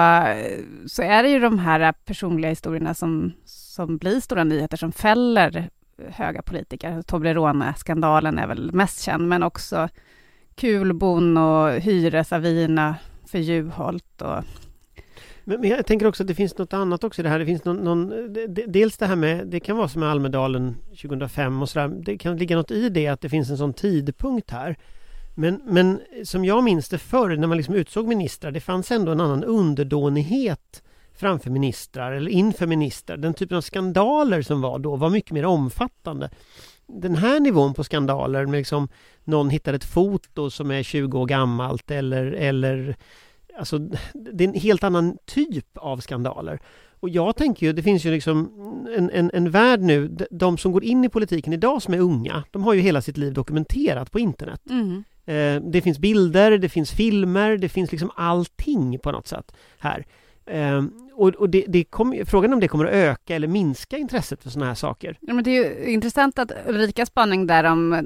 så 0.87 1.03
är 1.03 1.23
det 1.23 1.29
ju 1.29 1.39
de 1.39 1.59
här 1.59 1.93
personliga 1.93 2.51
historierna 2.51 2.95
som, 2.95 3.33
som 3.45 3.99
blir 3.99 4.21
stora 4.21 4.45
nyheter, 4.45 4.77
som 4.77 4.93
fäller 4.93 5.71
höga 6.09 6.43
politiker. 6.43 7.03
Toblerone-skandalen 7.03 8.39
är 8.39 8.47
väl 8.47 8.73
mest 8.73 9.03
känd, 9.03 9.29
men 9.29 9.43
också 9.43 9.89
Kulbon 10.55 11.37
och 11.37 11.71
hyresavierna 11.71 12.97
för 13.27 13.39
Juholt 13.39 14.23
och 14.23 14.45
men, 15.51 15.61
men, 15.61 15.71
jag 15.71 15.87
tänker 15.87 16.07
också 16.07 16.23
att 16.23 16.27
det 16.27 16.35
finns 16.35 16.59
något 16.59 16.73
annat 16.73 17.05
också 17.05 17.23
i 17.23 17.25
det 17.25 17.29
här. 17.29 17.39
Det 17.39 17.47
finns 17.47 17.65
någon, 17.65 17.77
någon 17.77 18.13
dels 18.67 18.97
det 18.97 19.07
här 19.07 19.17
med, 19.17 19.47
det 19.47 19.61
kan 19.61 19.77
vara 19.77 19.89
som 19.89 20.01
med 20.01 20.11
Almedalen 20.11 20.77
2005 21.03 21.63
och 21.63 21.69
sådär. 21.69 21.89
Det 21.89 22.19
kan 22.19 22.37
ligga 22.37 22.57
något 22.57 22.71
i 22.71 22.89
det 22.89 23.07
att 23.07 23.21
det 23.21 23.29
finns 23.29 23.51
en 23.51 23.59
sån 23.59 23.73
tidpunkt 23.73 24.51
här. 24.51 24.77
Men, 25.35 25.61
men 25.65 26.01
som 26.25 26.45
jag 26.45 26.65
minns 26.65 26.89
det 26.89 26.99
förr 26.99 27.37
när 27.37 27.47
man 27.47 27.57
liksom 27.57 27.75
utsåg 27.75 28.09
ministrar, 28.09 28.51
det 28.51 28.61
fanns 28.61 28.91
ändå 28.91 29.13
en 29.13 29.21
annan 29.21 29.45
underdånighet 29.45 30.83
framför 31.15 31.51
ministrar 31.51 32.13
eller 32.13 32.31
inför 32.31 32.67
ministrar. 32.67 33.17
Den 33.17 33.35
typen 33.35 33.57
av 33.57 33.61
skandaler 33.61 34.43
som 34.43 34.61
var 34.61 34.79
då 34.79 34.97
var 34.97 35.11
mycket 35.11 35.31
mer 35.31 35.45
omfattande. 35.45 36.31
Den 36.87 37.15
här 37.15 37.41
nivån 37.41 37.75
på 37.75 37.85
skandaler 37.85 38.47
med 38.47 38.59
liksom 38.59 38.89
någon 39.25 39.51
hittar 39.51 39.75
ett 39.75 39.85
foto 39.85 40.51
som 40.51 40.71
är 40.71 40.83
20 40.83 41.19
år 41.19 41.27
gammalt 41.27 41.91
eller, 41.91 42.33
eller 42.33 42.97
Alltså, 43.61 43.79
det 44.13 44.45
är 44.45 44.49
en 44.49 44.55
helt 44.55 44.85
annan 44.85 45.17
typ 45.25 45.77
av 45.77 46.01
skandaler. 46.01 46.61
Och 47.01 47.09
jag 47.09 47.37
tänker 47.37 47.67
ju, 47.67 47.73
det 47.73 47.83
finns 47.83 48.05
ju 48.05 48.11
liksom 48.11 48.51
en, 48.97 49.11
en, 49.11 49.31
en 49.35 49.51
värld 49.51 49.81
nu, 49.81 50.17
de 50.31 50.59
som 50.59 50.73
går 50.73 50.85
in 50.85 51.05
i 51.05 51.09
politiken 51.09 51.53
idag 51.53 51.83
som 51.83 51.95
är 51.95 51.99
unga, 51.99 52.45
de 52.51 52.63
har 52.63 52.75
ju 52.75 52.81
hela 52.81 53.03
sitt 53.03 53.17
liv 53.17 53.33
dokumenterat 53.33 54.13
på 54.13 54.19
internet. 54.19 54.61
Mm. 54.71 55.05
Eh, 55.27 55.71
det 55.71 55.81
finns 55.81 55.99
bilder, 55.99 56.59
det 56.59 56.69
finns 56.69 56.91
filmer, 56.91 57.57
det 57.57 57.69
finns 57.69 57.91
liksom 57.91 58.11
allting 58.17 58.99
på 58.99 59.13
något 59.13 59.27
sätt 59.27 59.53
här. 59.79 60.07
Eh, 60.47 60.85
och, 61.15 61.29
och 61.29 61.51
det, 61.51 61.65
det 61.69 61.85
kom, 61.85 62.23
frågan 62.27 62.53
om 62.53 62.61
det 62.61 62.69
kommer 62.69 62.85
att 62.85 62.93
öka 62.93 63.35
eller 63.35 63.49
minska 63.49 63.99
intresset 63.99 64.43
för 64.43 64.51
sådana 64.51 64.67
här 64.67 64.75
saker. 64.75 65.19
Ja, 65.21 65.35
men 65.35 65.45
det 65.45 65.51
är 65.51 65.85
ju 65.85 65.93
intressant 65.93 66.39
att 66.39 66.53
Ulrika 66.67 67.07
spaning 67.07 67.47
där 67.47 67.65
om 67.65 67.93
eh, 67.93 68.03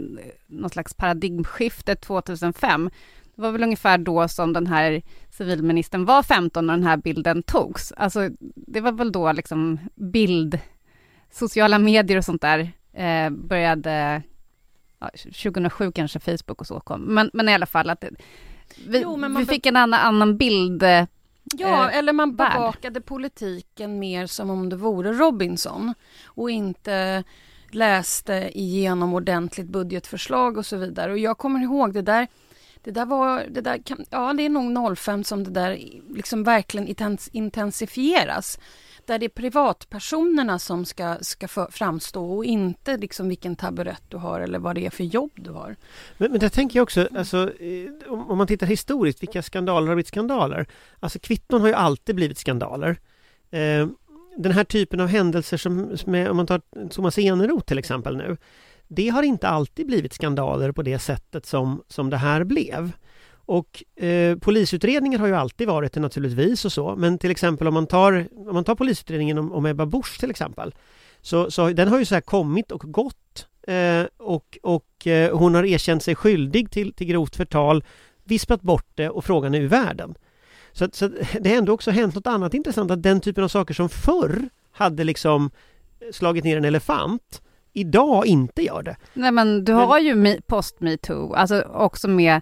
något 0.46 0.72
slags 0.72 0.94
paradigmskifte 0.94 1.94
2005 1.94 2.90
det 3.36 3.42
var 3.42 3.52
väl 3.52 3.62
ungefär 3.62 3.98
då 3.98 4.28
som 4.28 4.52
den 4.52 4.66
här 4.66 5.02
civilministern 5.30 6.04
var 6.04 6.22
15 6.22 6.66
när 6.66 6.74
den 6.74 6.86
här 6.86 6.96
bilden 6.96 7.42
togs. 7.42 7.92
Alltså, 7.96 8.30
det 8.54 8.80
var 8.80 8.92
väl 8.92 9.12
då 9.12 9.32
liksom 9.32 9.78
bild, 9.94 10.58
sociala 11.30 11.78
medier 11.78 12.18
och 12.18 12.24
sånt 12.24 12.42
där 12.42 12.72
eh, 12.92 13.30
började, 13.30 14.22
ja, 14.98 15.10
2007 15.42 15.92
kanske 15.92 16.20
Facebook 16.20 16.60
och 16.60 16.66
så 16.66 16.80
kom, 16.80 17.00
men, 17.00 17.30
men 17.32 17.48
i 17.48 17.54
alla 17.54 17.66
fall 17.66 17.90
att 17.90 18.04
vi, 18.86 19.00
jo, 19.00 19.36
vi 19.38 19.46
fick 19.46 19.66
en 19.66 19.76
annan, 19.76 20.00
annan 20.00 20.36
bild 20.36 20.82
eh, 20.82 21.04
Ja, 21.52 21.90
eller 21.90 22.12
man 22.12 22.36
bevakade 22.36 23.00
politiken 23.00 23.98
mer 23.98 24.26
som 24.26 24.50
om 24.50 24.68
det 24.68 24.76
vore 24.76 25.12
Robinson 25.12 25.94
och 26.26 26.50
inte 26.50 27.24
läste 27.70 28.50
igenom 28.54 29.14
ordentligt 29.14 29.66
budgetförslag 29.66 30.58
och 30.58 30.66
så 30.66 30.76
vidare. 30.76 31.12
Och 31.12 31.18
jag 31.18 31.38
kommer 31.38 31.60
ihåg 31.60 31.94
det 31.94 32.02
där 32.02 32.28
det 32.84 32.90
där 32.90 33.06
var, 33.06 33.46
det 33.50 33.60
där 33.60 33.78
kan, 33.78 34.04
ja 34.10 34.32
det 34.32 34.42
är 34.42 34.48
nog 34.48 34.98
05 34.98 35.24
som 35.24 35.44
det 35.44 35.50
där 35.50 35.78
liksom 36.14 36.44
verkligen 36.44 36.94
intensifieras. 37.32 38.58
Där 39.06 39.18
det 39.18 39.26
är 39.26 39.28
privatpersonerna 39.28 40.58
som 40.58 40.84
ska, 40.84 41.16
ska 41.20 41.48
för, 41.48 41.66
framstå 41.70 42.36
och 42.36 42.44
inte 42.44 42.96
liksom 42.96 43.28
vilken 43.28 43.56
taburett 43.56 44.02
du 44.08 44.16
har 44.16 44.40
eller 44.40 44.58
vad 44.58 44.74
det 44.74 44.86
är 44.86 44.90
för 44.90 45.04
jobb 45.04 45.32
du 45.34 45.50
har. 45.50 45.76
Men, 46.18 46.30
men 46.30 46.40
där 46.40 46.48
tänker 46.48 46.78
jag 46.78 46.82
också, 46.82 47.08
alltså, 47.16 47.52
eh, 47.60 48.12
om 48.12 48.38
man 48.38 48.46
tittar 48.46 48.66
historiskt, 48.66 49.22
vilka 49.22 49.42
skandaler 49.42 49.88
har 49.88 49.94
blivit 49.94 50.08
skandaler? 50.08 50.66
Alltså 51.00 51.18
kvitton 51.18 51.60
har 51.60 51.68
ju 51.68 51.74
alltid 51.74 52.14
blivit 52.14 52.38
skandaler. 52.38 52.96
Eh, 53.50 53.88
den 54.36 54.52
här 54.52 54.64
typen 54.64 55.00
av 55.00 55.06
händelser 55.06 55.56
som, 55.56 55.98
som 55.98 56.14
är, 56.14 56.30
om 56.30 56.36
man 56.36 56.46
tar 56.46 56.60
Thomas 56.88 57.18
Eneroth 57.18 57.66
till 57.66 57.78
exempel 57.78 58.16
nu 58.16 58.36
det 58.94 59.08
har 59.08 59.22
inte 59.22 59.48
alltid 59.48 59.86
blivit 59.86 60.12
skandaler 60.12 60.72
på 60.72 60.82
det 60.82 60.98
sättet 60.98 61.46
som, 61.46 61.82
som 61.88 62.10
det 62.10 62.16
här 62.16 62.44
blev. 62.44 62.92
Och 63.46 63.84
eh, 64.04 64.38
polisutredningar 64.38 65.18
har 65.18 65.26
ju 65.26 65.34
alltid 65.34 65.68
varit 65.68 65.92
det 65.92 66.00
naturligtvis 66.00 66.64
och 66.64 66.72
så, 66.72 66.96
men 66.96 67.18
till 67.18 67.30
exempel 67.30 67.68
om 67.68 67.74
man 67.74 67.86
tar, 67.86 68.28
om 68.32 68.54
man 68.54 68.64
tar 68.64 68.74
polisutredningen 68.74 69.38
om, 69.38 69.52
om 69.52 69.66
Ebba 69.66 69.86
Busch 69.86 70.20
till 70.20 70.30
exempel, 70.30 70.74
så, 71.20 71.50
så 71.50 71.70
den 71.70 71.88
har 71.88 71.98
ju 71.98 72.04
så 72.04 72.14
här 72.14 72.22
kommit 72.22 72.72
och 72.72 72.80
gått 72.92 73.46
eh, 73.66 74.04
och, 74.16 74.58
och 74.62 75.06
eh, 75.06 75.36
hon 75.36 75.54
har 75.54 75.64
erkänt 75.64 76.02
sig 76.02 76.14
skyldig 76.14 76.70
till, 76.70 76.92
till 76.92 77.06
grovt 77.06 77.36
förtal, 77.36 77.84
vispat 78.24 78.62
bort 78.62 78.88
det 78.94 79.10
och 79.10 79.24
frågan 79.24 79.54
är 79.54 79.60
ur 79.60 79.68
världen. 79.68 80.14
Så, 80.72 80.88
så 80.92 81.08
det 81.40 81.50
har 81.50 81.56
ändå 81.56 81.72
också 81.72 81.90
hänt 81.90 82.14
något 82.14 82.26
annat 82.26 82.54
intressant, 82.54 82.90
att 82.90 83.02
den 83.02 83.20
typen 83.20 83.44
av 83.44 83.48
saker 83.48 83.74
som 83.74 83.88
förr 83.88 84.48
hade 84.72 85.04
liksom 85.04 85.50
slagit 86.12 86.44
ner 86.44 86.56
en 86.56 86.64
elefant 86.64 87.42
idag 87.74 88.26
inte 88.26 88.62
gör 88.62 88.82
det. 88.82 88.96
Nej 89.14 89.32
men 89.32 89.64
du 89.64 89.72
har 89.72 89.98
ju 89.98 90.40
post 90.40 90.80
metoo, 90.80 91.34
alltså 91.34 91.60
också 91.60 92.08
med 92.08 92.40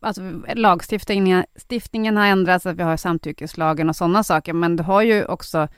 alltså, 0.00 0.22
lagstiftningen 0.54 1.44
stiftningen 1.56 2.16
har 2.16 2.26
ändrats, 2.26 2.66
att 2.66 2.76
vi 2.76 2.82
har 2.82 2.96
samtyckeslagen 2.96 3.88
och 3.88 3.96
sådana 3.96 4.24
saker, 4.24 4.52
men 4.52 4.76
du 4.76 4.82
har 4.82 5.02
ju 5.02 5.24
också 5.24 5.68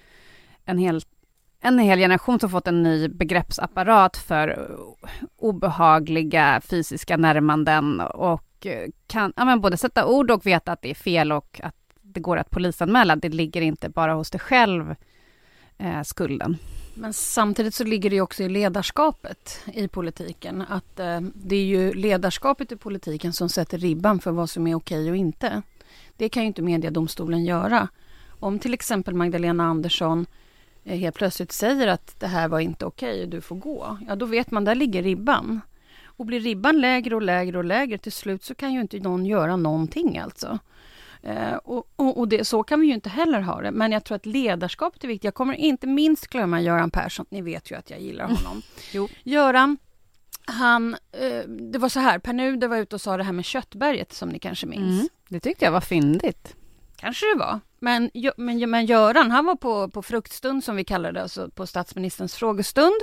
en 0.65 0.79
hel, 0.79 1.01
en 1.61 1.79
hel 1.79 1.99
generation 1.99 2.41
som 2.41 2.51
fått 2.51 2.69
en 2.69 2.83
ny 2.83 3.09
begreppsapparat 3.09 4.17
för 4.17 4.71
obehagliga 5.37 6.61
fysiska 6.61 7.17
närmanden 7.17 8.01
och 8.01 8.67
kan 9.07 9.33
ja, 9.37 9.45
men 9.45 9.61
både 9.61 9.77
sätta 9.77 10.07
ord 10.07 10.31
och 10.31 10.47
veta 10.47 10.73
att 10.73 10.83
det 10.83 10.91
är 10.91 10.95
fel 10.95 11.33
och 11.33 11.61
att 11.63 11.75
det 12.03 12.21
går 12.21 12.37
att 12.37 12.51
polisanmäla. 12.51 13.17
Det 13.17 13.29
ligger 13.29 13.61
inte 13.63 13.89
bara 13.89 14.15
hos 14.15 14.31
dig 14.31 14.41
själv, 14.41 14.95
eh, 15.79 16.03
skulden. 16.03 16.57
Men 16.99 17.13
samtidigt 17.13 17.75
så 17.75 17.85
ligger 17.85 18.11
det 18.11 18.21
också 18.21 18.43
i 18.43 18.49
ledarskapet 18.49 19.61
i 19.73 19.89
politiken. 19.89 20.65
Att 20.69 21.01
eh, 21.01 21.21
det 21.21 21.57
är 21.57 21.65
ju 21.65 21.95
ledarskapet 21.95 22.73
i 22.73 22.77
politiken 22.77 23.33
som 23.33 23.49
sätter 23.49 23.79
ribban 23.79 24.21
för 24.21 24.31
vad 24.31 24.51
som 24.51 24.67
är 24.67 24.75
okej 24.75 25.11
och 25.11 25.17
inte. 25.17 25.63
Det 26.17 26.29
kan 26.29 26.43
ju 26.43 26.47
inte 26.47 26.63
mediedomstolen 26.63 27.45
göra. 27.45 27.89
Om 28.29 28.59
till 28.59 28.75
exempel 28.75 29.15
Magdalena 29.15 29.65
Andersson 29.65 30.27
eh, 30.85 30.99
helt 30.99 31.17
plötsligt 31.17 31.53
säger 31.53 31.87
att 31.87 32.21
det 32.21 32.27
här 32.27 32.49
var 32.49 32.61
inte 32.61 32.87
okej 32.87 33.23
och 33.23 33.29
du 33.29 33.41
får 33.41 33.57
gå. 33.57 33.99
Ja, 34.09 34.17
då 34.17 34.27
vet 34.27 34.51
man, 34.51 34.65
där 34.65 34.75
ligger 34.75 35.03
ribban. 35.03 35.61
Och 36.05 36.27
blir 36.27 36.41
ribban 36.41 36.81
lägre 36.81 37.15
och 37.15 37.23
lägre 37.23 37.59
och 37.59 37.65
lägre 37.65 37.99
till 37.99 38.13
slut 38.13 38.45
så 38.45 38.55
kan 38.55 38.73
ju 38.73 38.81
inte 38.81 38.99
någon 38.99 39.27
göra 39.27 39.57
någonting 39.57 40.19
alltså. 40.19 40.59
Eh, 41.27 41.55
och, 41.55 41.93
och, 41.97 42.19
och 42.19 42.29
det, 42.29 42.45
så 42.45 42.63
kan 42.63 42.81
vi 42.81 42.87
ju 42.87 42.95
inte 42.95 43.09
heller 43.09 43.41
ha 43.41 43.61
det. 43.61 43.71
Men 43.71 43.93
jag 43.93 44.05
tror 44.05 44.17
att 44.17 44.27
ledarskapet 44.27 45.05
är 45.05 45.09
viktigt. 45.09 45.25
Jag 45.25 45.35
kommer 45.35 45.55
inte 45.55 45.87
minst 45.87 46.27
glömma 46.27 46.61
Göran 46.61 46.91
Persson. 46.91 47.27
Ni 47.29 47.43
vet 47.43 47.71
ju 47.71 47.75
att 47.75 47.91
jag 47.91 48.01
gillar 48.01 48.25
honom. 48.37 48.63
Jo. 48.93 49.09
Göran, 49.23 49.79
han, 50.45 50.97
eh, 51.13 51.49
det 51.49 51.79
var 51.79 51.89
så 51.89 52.01
här, 52.01 52.19
Per 52.19 52.33
Nuder 52.33 52.69
var 52.69 52.77
ute 52.77 52.95
och 52.97 53.01
sa 53.01 53.17
det 53.17 53.25
här 53.25 53.33
med 53.33 53.45
Köttberget 53.45 54.13
som 54.13 54.29
ni 54.29 54.39
kanske 54.39 54.67
minns. 54.67 55.01
Mm, 55.01 55.09
det 55.29 55.41
tyckte 55.41 55.65
jag 55.65 55.73
var 55.73 55.81
fyndigt. 55.81 56.57
Kanske 56.97 57.27
det 57.27 57.39
var. 57.39 57.61
Men, 57.79 58.11
men, 58.37 58.71
men 58.71 58.87
Göran, 58.87 59.31
han 59.31 59.45
var 59.45 59.57
på, 59.57 59.89
på 59.89 60.03
fruktstund 60.03 60.65
som 60.65 60.77
vi 60.77 60.85
kallar 60.85 61.13
det, 61.13 61.23
alltså 61.23 61.51
på 61.51 61.67
statsministerns 61.67 62.35
frågestund. 62.35 63.01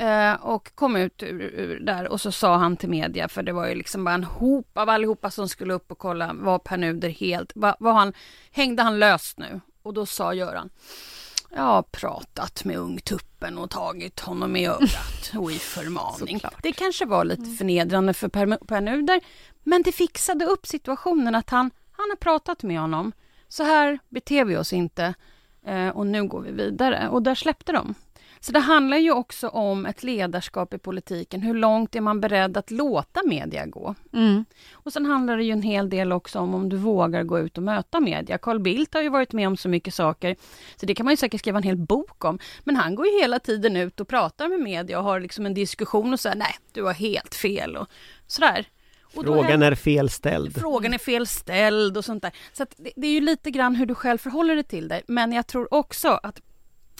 Eh, 0.00 0.34
och 0.34 0.74
kom 0.74 0.96
ut 0.96 1.22
ur, 1.22 1.40
ur, 1.40 1.80
där 1.80 2.08
och 2.08 2.20
så 2.20 2.32
sa 2.32 2.56
han 2.56 2.76
till 2.76 2.88
media, 2.88 3.28
för 3.28 3.42
det 3.42 3.52
var 3.52 3.66
ju 3.66 3.74
liksom 3.74 4.04
bara 4.04 4.14
en 4.14 4.24
hop 4.24 4.78
av 4.78 4.88
allihopa 4.88 5.30
som 5.30 5.48
skulle 5.48 5.74
upp 5.74 5.90
och 5.90 5.98
kolla, 5.98 6.32
var 6.34 6.58
Pär 6.58 6.76
Nuder 6.76 7.08
helt, 7.08 7.52
var, 7.54 7.76
var 7.78 7.92
han, 7.92 8.12
hängde 8.50 8.82
han 8.82 8.98
löst 8.98 9.38
nu? 9.38 9.60
Och 9.82 9.94
då 9.94 10.06
sa 10.06 10.34
Göran, 10.34 10.70
jag 11.50 11.62
har 11.62 11.82
pratat 11.82 12.64
med 12.64 12.76
ungtuppen 12.76 13.58
och 13.58 13.70
tagit 13.70 14.20
honom 14.20 14.56
i 14.56 14.66
örat 14.66 15.32
och 15.38 15.52
i 15.52 15.58
förmaning. 15.58 16.40
det 16.62 16.72
kanske 16.72 17.06
var 17.06 17.24
lite 17.24 17.42
mm. 17.42 17.56
förnedrande 17.56 18.14
för 18.14 18.28
Per, 18.28 18.56
per 18.66 18.80
Nuder, 18.80 19.20
men 19.62 19.82
det 19.82 19.92
fixade 19.92 20.44
upp 20.44 20.66
situationen 20.66 21.34
att 21.34 21.50
han, 21.50 21.70
han 21.92 22.10
har 22.10 22.16
pratat 22.16 22.62
med 22.62 22.80
honom. 22.80 23.12
Så 23.48 23.64
här 23.64 23.98
beter 24.08 24.44
vi 24.44 24.56
oss 24.56 24.72
inte 24.72 25.14
eh, 25.66 25.88
och 25.88 26.06
nu 26.06 26.28
går 26.28 26.40
vi 26.40 26.52
vidare. 26.52 27.08
Och 27.08 27.22
där 27.22 27.34
släppte 27.34 27.72
de. 27.72 27.94
Så 28.42 28.52
det 28.52 28.58
handlar 28.58 28.96
ju 28.96 29.12
också 29.12 29.48
om 29.48 29.86
ett 29.86 30.02
ledarskap 30.02 30.74
i 30.74 30.78
politiken. 30.78 31.42
Hur 31.42 31.54
långt 31.54 31.96
är 31.96 32.00
man 32.00 32.20
beredd 32.20 32.56
att 32.56 32.70
låta 32.70 33.20
media 33.26 33.66
gå? 33.66 33.94
Mm. 34.12 34.44
Och 34.72 34.92
sen 34.92 35.06
handlar 35.06 35.36
det 35.36 35.44
ju 35.44 35.52
en 35.52 35.62
hel 35.62 35.90
del 35.90 36.12
också 36.12 36.38
om 36.38 36.54
om 36.54 36.68
du 36.68 36.76
vågar 36.76 37.22
gå 37.22 37.38
ut 37.38 37.56
och 37.58 37.64
möta 37.64 38.00
media. 38.00 38.38
Carl 38.38 38.58
Bildt 38.58 38.94
har 38.94 39.02
ju 39.02 39.08
varit 39.08 39.32
med 39.32 39.48
om 39.48 39.56
så 39.56 39.68
mycket 39.68 39.94
saker, 39.94 40.36
så 40.76 40.86
det 40.86 40.94
kan 40.94 41.04
man 41.04 41.12
ju 41.12 41.16
säkert 41.16 41.40
skriva 41.40 41.58
en 41.58 41.62
hel 41.62 41.76
bok 41.76 42.24
om. 42.24 42.38
Men 42.64 42.76
han 42.76 42.94
går 42.94 43.06
ju 43.06 43.20
hela 43.20 43.38
tiden 43.38 43.76
ut 43.76 44.00
och 44.00 44.08
pratar 44.08 44.48
med 44.48 44.60
media 44.60 44.98
och 44.98 45.04
har 45.04 45.20
liksom 45.20 45.46
en 45.46 45.54
diskussion 45.54 46.12
och 46.12 46.20
säger 46.20 46.36
nej, 46.36 46.54
du 46.72 46.82
har 46.82 46.92
helt 46.92 47.34
fel 47.34 47.76
och 47.76 47.88
sådär. 48.26 48.66
Och 49.14 49.24
frågan 49.24 49.62
är 49.62 49.74
fel 49.74 50.10
ställd. 50.10 50.60
Frågan 50.60 50.94
är 50.94 50.98
fel 50.98 51.26
ställd 51.26 51.96
och 51.96 52.04
sånt 52.04 52.22
där. 52.22 52.32
Så 52.52 52.66
det, 52.76 52.90
det, 52.96 53.06
är 53.06 53.12
ju 53.12 53.20
lite 53.20 53.50
grann 53.50 53.74
hur 53.74 53.86
du 53.86 53.94
själv 53.94 54.18
förhåller 54.18 54.54
dig 54.54 54.64
till 54.64 54.88
det. 54.88 55.02
Men 55.06 55.32
jag 55.32 55.46
tror 55.46 55.74
också 55.74 56.20
att 56.22 56.40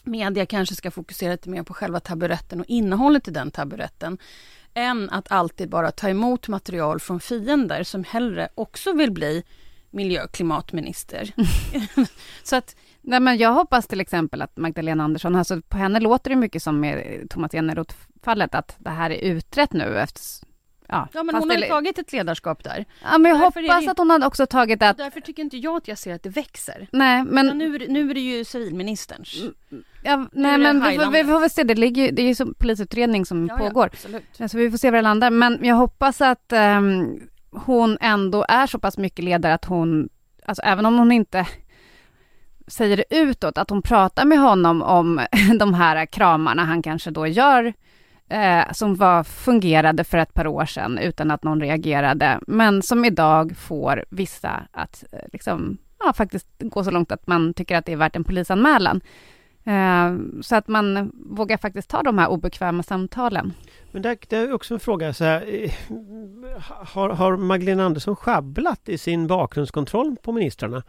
media 0.05 0.47
kanske 0.47 0.75
ska 0.75 0.91
fokusera 0.91 1.33
lite 1.33 1.51
mer 1.51 1.63
på 1.63 1.75
själva 1.75 2.01
taburetten 2.01 2.61
och 2.61 2.67
innehållet 2.69 3.29
i 3.29 3.31
den 3.31 3.51
taburetten 3.51 4.19
än 4.75 5.11
att 5.11 5.33
alltid 5.33 5.69
bara 5.69 5.91
ta 5.91 6.09
emot 6.09 6.49
material 6.49 7.01
från 7.01 7.21
fiender 7.21 7.83
som 7.83 8.05
hellre 8.05 8.49
också 8.55 8.93
vill 8.93 9.13
bli 9.13 9.45
miljö 9.91 10.25
och 10.25 10.33
klimatminister. 10.33 11.33
så 12.43 12.57
att 12.57 12.77
Nej, 13.03 13.21
men 13.21 13.39
jag 13.39 13.53
hoppas 13.53 13.87
till 13.87 14.01
exempel 14.01 14.43
att 14.43 14.57
Magdalena 14.57 15.05
Andersson, 15.05 15.37
alltså 15.37 15.63
på 15.63 15.77
henne 15.77 16.01
låter 16.01 16.31
det 16.31 16.37
mycket 16.37 16.63
som 16.63 16.81
med 16.81 17.27
Thomas 17.31 17.55
Eneroth-fallet, 17.55 18.55
att 18.55 18.77
det 18.79 18.91
här 18.91 19.11
är 19.11 19.19
utrett 19.19 19.73
nu 19.73 19.99
efter 19.99 20.23
Ja, 20.93 21.09
ja 21.13 21.23
men 21.23 21.35
hon 21.35 21.51
har 21.51 21.57
ju 21.57 21.67
tagit 21.67 21.99
ett 21.99 22.13
ledarskap 22.13 22.65
där. 22.65 22.85
Ja, 23.03 23.19
men 23.19 23.31
jag 23.31 23.41
därför 23.41 23.63
hoppas 23.63 23.85
det... 23.85 23.91
att 23.91 23.99
hon 23.99 24.11
hade 24.11 24.27
också 24.27 24.47
tagit 24.47 24.83
att... 24.83 24.97
Därför 24.97 25.21
tycker 25.21 25.43
inte 25.43 25.57
jag 25.57 25.77
att 25.77 25.89
jag 25.89 25.99
ser 25.99 26.15
att 26.15 26.23
det 26.23 26.29
växer. 26.29 26.89
Nej, 26.93 27.25
men... 27.25 27.47
Ja, 27.47 27.55
nu, 27.55 27.87
nu 27.89 28.11
är 28.11 28.15
det 28.15 28.21
ju 28.21 28.45
civilministerns. 28.45 29.43
Ja, 30.03 30.27
nej, 30.33 30.59
men 30.59 30.89
vi 30.89 30.99
får, 30.99 31.11
vi 31.11 31.25
får 31.25 31.41
väl 31.41 31.51
se. 31.51 31.65
Det, 31.65 31.75
ligger, 31.75 32.13
det 32.13 32.23
är 32.23 32.27
ju 32.27 32.35
som 32.35 32.55
polisutredning 32.55 33.27
som 33.27 33.47
ja, 33.47 33.57
pågår. 33.57 33.91
Ja, 34.37 34.49
så 34.49 34.59
vi 34.59 34.71
får 34.71 34.79
se 34.79 34.91
var 34.91 34.97
det 34.97 35.03
landar. 35.03 35.31
Men 35.31 35.59
jag 35.63 35.75
hoppas 35.75 36.21
att 36.21 36.53
um, 36.53 37.21
hon 37.51 37.99
ändå 38.01 38.45
är 38.49 38.67
så 38.67 38.79
pass 38.79 38.99
mycket 38.99 39.25
ledare 39.25 39.55
att 39.55 39.65
hon, 39.65 40.09
alltså 40.45 40.63
även 40.63 40.87
om 40.87 40.99
hon 40.99 41.13
inte 41.13 41.47
säger 42.67 42.97
det 42.97 43.05
utåt, 43.11 43.59
att 43.59 43.71
hon 43.71 43.83
pratar 43.83 44.25
med 44.25 44.39
honom 44.39 44.83
om 44.83 45.21
de 45.59 45.75
här 45.75 46.07
kramarna 46.07 46.65
han 46.65 46.83
kanske 46.83 47.11
då 47.11 47.27
gör 47.27 47.73
eh, 48.29 48.73
som 48.73 48.97
var, 48.97 49.25
fungerade 49.25 50.05
för 50.05 50.19
ett 50.19 50.35
par 50.35 50.47
år 50.47 50.65
sedan 50.65 50.99
utan 50.99 51.31
att 51.31 51.45
någon 51.45 51.61
reagerade, 51.61 52.41
men 52.47 52.83
som 52.83 53.05
idag 53.05 53.57
får 53.57 54.05
vissa 54.11 54.67
att 54.73 55.05
eh, 55.13 55.19
liksom, 55.33 55.79
ja, 55.99 56.13
faktiskt 56.13 56.47
gå 56.59 56.85
så 56.85 56.91
långt 56.91 57.13
att 57.13 57.27
man 57.27 57.55
tycker 57.55 57.77
att 57.77 57.87
det 57.87 57.93
är 57.93 57.97
värt 57.97 58.17
en 58.17 58.25
polisanmälan. 58.25 59.01
Eh, 59.65 60.17
så 60.43 60.57
att 60.57 60.69
man 60.69 61.13
vågar 61.15 61.57
faktiskt 61.57 61.91
ta 61.91 62.03
de 62.03 62.19
här 62.19 62.29
obekväma 62.29 62.83
samtalen. 62.83 63.53
Men 63.93 64.03
det, 64.03 64.17
det 64.29 64.37
är 64.37 64.53
också 64.53 64.75
en 64.75 64.81
fråga, 64.81 65.13
så 65.13 65.25
här, 65.25 65.65
eh, 65.65 65.71
har, 66.67 67.11
har 67.11 67.37
Magdalena 67.37 67.85
Andersson 67.85 68.17
schabblat 68.17 68.89
i 68.89 68.99
sin 68.99 69.27
bakgrundskontroll 69.27 70.17
på 70.23 70.33
ministrarna? 70.33 70.83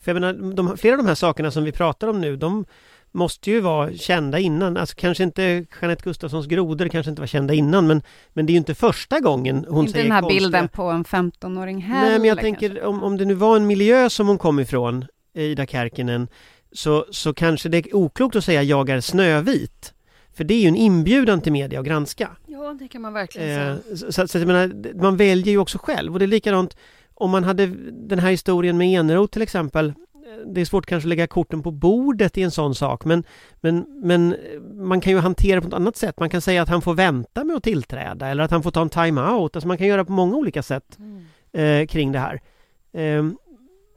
För 0.00 0.12
jag 0.12 0.20
menar, 0.20 0.54
de, 0.54 0.76
flera 0.76 0.94
av 0.94 0.98
de 0.98 1.06
här 1.06 1.14
sakerna 1.14 1.50
som 1.50 1.64
vi 1.64 1.72
pratar 1.72 2.08
om 2.08 2.20
nu, 2.20 2.36
de 2.36 2.64
måste 3.12 3.50
ju 3.50 3.60
vara 3.60 3.92
kända 3.92 4.38
innan. 4.38 4.76
Alltså 4.76 4.96
kanske 4.98 5.24
inte 5.24 5.64
Jeanette 5.80 6.02
Gustafssons 6.04 6.46
grodor 6.46 6.88
kanske 6.88 7.10
inte 7.10 7.22
var 7.22 7.26
kända 7.26 7.54
innan 7.54 7.86
men, 7.86 8.02
men 8.32 8.46
det 8.46 8.50
är 8.50 8.54
ju 8.54 8.58
inte 8.58 8.74
första 8.74 9.20
gången 9.20 9.66
hon 9.68 9.80
inte 9.80 9.92
säger 9.92 10.04
den 10.04 10.12
här 10.12 10.20
konstiga... 10.20 10.40
bilden 10.40 10.68
på 10.68 10.82
en 10.82 11.04
15-åring 11.04 11.82
heller. 11.82 12.10
Nej 12.10 12.18
men 12.18 12.28
jag 12.28 12.40
tänker 12.40 12.84
om, 12.84 13.02
om 13.02 13.16
det 13.16 13.24
nu 13.24 13.34
var 13.34 13.56
en 13.56 13.66
miljö 13.66 14.10
som 14.10 14.28
hon 14.28 14.38
kom 14.38 14.60
ifrån, 14.60 15.04
Ida 15.34 15.66
Kärkinen, 15.66 16.28
så, 16.72 17.06
så 17.10 17.34
kanske 17.34 17.68
det 17.68 17.78
är 17.78 17.96
oklokt 17.96 18.36
att 18.36 18.44
säga 18.44 18.62
jag 18.62 18.90
är 18.90 19.00
snövit. 19.00 19.94
För 20.34 20.44
det 20.44 20.54
är 20.54 20.60
ju 20.60 20.68
en 20.68 20.76
inbjudan 20.76 21.40
till 21.40 21.52
media 21.52 21.80
att 21.80 21.86
granska. 21.86 22.30
Ja, 22.46 22.76
det 22.78 22.88
kan 22.88 23.02
man 23.02 23.12
verkligen 23.12 23.48
säga. 23.48 23.70
Eh, 23.70 23.96
så, 23.96 24.12
så, 24.12 24.28
så 24.28 24.38
jag 24.38 24.46
menar, 24.46 24.94
man 25.02 25.16
väljer 25.16 25.52
ju 25.52 25.58
också 25.58 25.78
själv 25.78 26.12
och 26.12 26.18
det 26.18 26.24
är 26.24 26.26
likadant 26.26 26.76
om 27.14 27.30
man 27.30 27.44
hade 27.44 27.66
den 27.92 28.18
här 28.18 28.30
historien 28.30 28.78
med 28.78 29.00
Eneroth 29.00 29.32
till 29.32 29.42
exempel 29.42 29.92
det 30.46 30.60
är 30.60 30.64
svårt 30.64 30.86
kanske 30.86 31.06
att 31.06 31.08
lägga 31.08 31.26
korten 31.26 31.62
på 31.62 31.70
bordet 31.70 32.38
i 32.38 32.42
en 32.42 32.50
sån 32.50 32.74
sak 32.74 33.04
men, 33.04 33.24
men, 33.60 33.84
men 34.02 34.36
man 34.74 35.00
kan 35.00 35.12
ju 35.12 35.18
hantera 35.18 35.56
det 35.56 35.62
på 35.62 35.68
ett 35.68 35.74
annat 35.74 35.96
sätt. 35.96 36.20
Man 36.20 36.30
kan 36.30 36.40
säga 36.40 36.62
att 36.62 36.68
han 36.68 36.82
får 36.82 36.94
vänta 36.94 37.44
med 37.44 37.56
att 37.56 37.62
tillträda 37.62 38.28
eller 38.28 38.42
att 38.42 38.50
han 38.50 38.62
får 38.62 38.70
ta 38.70 38.82
en 38.82 38.88
time-out. 38.88 39.56
Alltså 39.56 39.68
man 39.68 39.78
kan 39.78 39.86
göra 39.86 40.04
på 40.04 40.12
många 40.12 40.36
olika 40.36 40.62
sätt 40.62 40.98
mm. 40.98 41.24
eh, 41.52 41.86
kring 41.86 42.12
det 42.12 42.18
här. 42.18 42.40
Eh, 42.92 43.24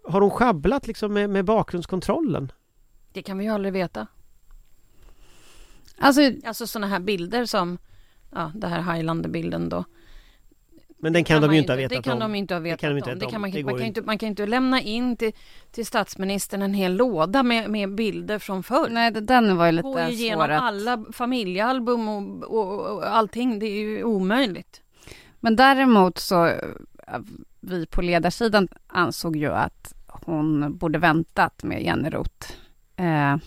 har 0.03 0.21
hon 0.21 0.31
schabblat 0.31 0.87
liksom 0.87 1.13
med, 1.13 1.29
med 1.29 1.45
bakgrundskontrollen? 1.45 2.51
Det 3.13 3.21
kan 3.21 3.37
vi 3.37 3.43
ju 3.43 3.51
aldrig 3.51 3.73
veta. 3.73 4.07
Alltså, 5.97 6.21
alltså 6.45 6.67
sådana 6.67 6.87
här 6.87 6.99
bilder 6.99 7.45
som 7.45 7.77
ja, 8.31 8.51
det 8.55 8.67
här 8.67 8.93
Highlander-bilden 8.93 9.69
då. 9.69 9.83
Men 10.97 11.13
den 11.13 11.23
kan, 11.23 11.41
kan 11.41 11.49
de 11.49 11.53
ju 11.53 11.59
inte 11.59 11.71
ha 11.71 11.77
vetat 11.77 11.97
om. 11.97 12.01
Det 12.01 12.09
kan 12.09 12.19
de 12.19 12.35
inte 12.35 12.53
ha 12.53 12.59
vetat 12.59 12.83
om. 12.83 13.19
Det 13.19 13.25
kan 13.25 13.41
man, 13.41 13.51
det 13.51 13.63
man, 13.63 13.77
kan 13.77 13.85
inte, 13.85 14.01
man 14.01 14.17
kan 14.17 14.29
inte 14.29 14.45
lämna 14.45 14.81
in 14.81 15.17
till, 15.17 15.31
till 15.71 15.85
statsministern 15.85 16.61
en 16.61 16.73
hel 16.73 16.95
låda 16.95 17.43
med, 17.43 17.69
med 17.69 17.95
bilder 17.95 18.39
från 18.39 18.63
förr. 18.63 18.89
Nej, 18.89 19.11
den 19.11 19.57
var 19.57 19.65
ju 19.65 19.71
lite 19.71 19.87
Gå 19.87 19.99
igenom 19.99 20.45
svår 20.45 20.49
alla 20.49 21.05
familjealbum 21.11 22.09
och, 22.09 22.43
och, 22.43 22.97
och 22.97 23.15
allting. 23.15 23.59
Det 23.59 23.65
är 23.65 23.79
ju 23.79 24.03
omöjligt. 24.03 24.81
Men 25.39 25.55
däremot 25.55 26.17
så, 26.17 26.53
vi 27.59 27.85
på 27.85 28.01
ledarsidan 28.01 28.67
ansåg 28.87 29.35
ju 29.35 29.51
att 29.51 29.93
hon 30.07 30.77
borde 30.77 30.99
väntat 30.99 31.63
med 31.63 31.83
Jenneroth. 31.83 32.62
Eh, 32.95 33.37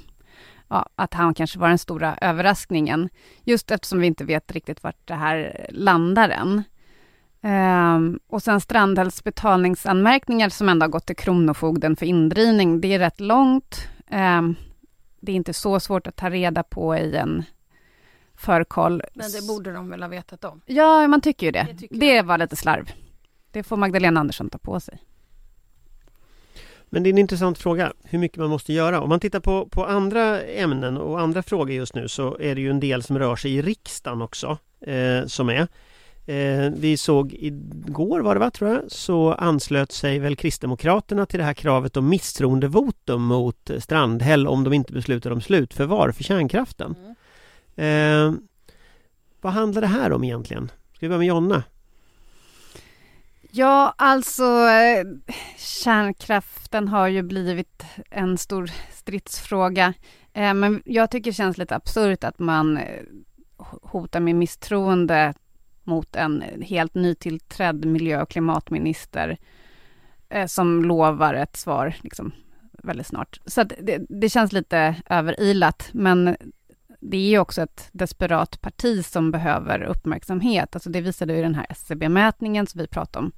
ja, 0.69 0.89
att 0.97 1.15
han 1.15 1.35
kanske 1.35 1.59
var 1.59 1.69
den 1.69 1.79
stora 1.79 2.17
överraskningen. 2.21 3.09
Just 3.45 3.71
eftersom 3.71 4.01
vi 4.01 4.07
inte 4.07 4.25
vet 4.25 4.53
riktigt 4.53 4.83
vart 4.83 5.07
det 5.07 5.15
här 5.15 5.67
landar 5.71 6.29
än. 6.29 6.63
Um, 7.47 8.21
och 8.27 8.43
sen 8.43 8.61
Strandhälls 8.61 9.25
betalningsanmärkningar 9.25 10.49
som 10.49 10.69
ändå 10.69 10.85
har 10.85 10.91
gått 10.91 11.07
till 11.07 11.17
Kronofogden 11.17 11.97
för 11.97 12.07
indrivning, 12.07 12.81
det 12.81 12.95
är 12.95 12.99
rätt 12.99 13.21
långt. 13.21 13.89
Um, 14.11 14.57
det 15.21 15.33
är 15.33 15.37
inte 15.37 15.53
så 15.53 15.81
svårt 15.81 16.07
att 16.07 16.17
ta 16.17 16.31
reda 16.31 16.63
på 16.63 16.97
i 16.97 17.17
en 17.17 17.45
förkoll. 18.35 19.03
Men 19.15 19.31
det 19.33 19.47
borde 19.47 19.73
de 19.73 19.91
väl 19.91 20.03
ha 20.03 20.09
vetat 20.09 20.45
om? 20.45 20.61
Ja, 20.67 21.09
man 21.09 21.21
tycker 21.21 21.47
ju 21.47 21.53
det. 21.53 21.67
Det, 21.79 21.89
det 21.91 22.23
var 22.23 22.39
lite 22.39 22.57
slarv. 22.57 22.91
det 23.51 23.63
får 23.63 23.77
Magdalena 23.77 24.21
Andersson 24.21 24.51
ta 24.51 24.59
på 24.59 24.81
sig. 24.81 24.99
Men 26.91 27.03
det 27.03 27.09
är 27.09 27.13
en 27.13 27.19
intressant 27.19 27.59
fråga, 27.59 27.93
hur 28.05 28.19
mycket 28.19 28.39
man 28.39 28.51
måste 28.51 28.73
göra. 28.73 29.01
Om 29.01 29.09
man 29.09 29.21
tittar 29.21 29.41
på, 29.41 29.69
på 29.69 29.87
andra 29.87 30.43
ämnen 30.43 30.97
och 30.97 31.21
andra 31.21 31.43
frågor 31.43 31.71
just 31.71 31.95
nu 31.95 32.09
så 32.09 32.39
är 32.41 32.55
det 32.55 32.61
ju 32.61 32.71
en 32.71 32.81
del 32.81 33.03
som 33.03 33.19
rör 33.19 33.37
sig 33.37 33.55
i 33.55 33.63
riksdagen 33.63 34.23
också, 34.23 34.59
eh, 34.81 35.27
som 35.27 35.49
är. 35.49 35.69
Eh, 36.27 36.73
vi 36.77 36.97
såg 36.97 37.35
igår 37.35 38.21
var 38.21 38.35
det 38.35 38.41
va, 38.41 38.51
tror 38.51 38.71
jag, 38.71 38.81
så 38.89 39.33
anslöt 39.33 39.93
sig 39.93 40.19
väl 40.19 40.37
Kristdemokraterna 40.37 41.27
till 41.27 41.39
det 41.39 41.45
här 41.45 41.55
kravet 41.55 41.97
om 41.97 42.09
misstroendevotum 42.09 43.23
mot 43.23 43.71
Strandhäll 43.79 44.47
om 44.47 44.65
de 44.65 44.73
inte 44.73 44.93
beslutar 44.93 45.31
om 45.31 45.41
slutförvar 45.41 46.13
för 46.13 46.25
kärnkraften. 46.25 46.95
Eh, 47.77 48.33
vad 49.41 49.53
handlar 49.53 49.81
det 49.81 49.87
här 49.87 50.13
om 50.13 50.25
egentligen? 50.25 50.71
Ska 50.95 51.07
vi 51.07 51.09
börja 51.09 51.19
med 51.19 51.27
Jonna? 51.27 51.63
Ja, 53.51 53.95
alltså 53.99 54.45
eh, 54.45 55.07
kärnkraften 55.57 56.89
har 56.89 57.09
ju 57.09 57.23
blivit 57.23 57.85
en 58.11 58.39
stor 58.39 58.71
stridsfråga. 58.93 59.95
Eh, 60.33 60.55
men 60.55 60.83
jag 60.85 61.11
tycker 61.11 61.31
det 61.31 61.35
känns 61.35 61.59
lite 61.59 61.77
absurt 61.77 62.25
att 62.25 62.39
man 62.39 62.77
eh, 62.77 63.03
hotar 63.83 64.21
med 64.21 64.35
misstroende 64.35 65.35
mot 65.85 66.17
en 66.17 66.45
helt 66.63 66.95
nytillträdd 66.95 67.85
miljö 67.85 68.23
och 68.23 68.31
klimatminister 68.31 69.39
eh, 70.29 70.47
som 70.47 70.85
lovar 70.85 71.35
ett 71.35 71.57
svar 71.57 71.95
liksom, 72.03 72.33
väldigt 72.73 73.07
snart. 73.07 73.41
Så 73.47 73.63
det, 73.63 74.07
det, 74.09 74.29
känns 74.29 74.53
lite 74.53 74.95
överilat, 75.07 75.89
men 75.93 76.37
det 77.11 77.17
är 77.17 77.31
ju 77.31 77.39
också 77.39 77.63
ett 77.63 77.89
desperat 77.93 78.61
parti 78.61 79.05
som 79.05 79.31
behöver 79.31 79.83
uppmärksamhet. 79.83 80.77
Alltså 80.77 80.91
det 80.91 81.01
visade 81.01 81.37
ju 81.37 81.43
den 81.43 81.55
här 81.55 81.67
SCB-mätningen 81.69 82.67
som 82.67 82.81
vi 82.81 82.87
pratade 82.87 83.27
om 83.27 83.33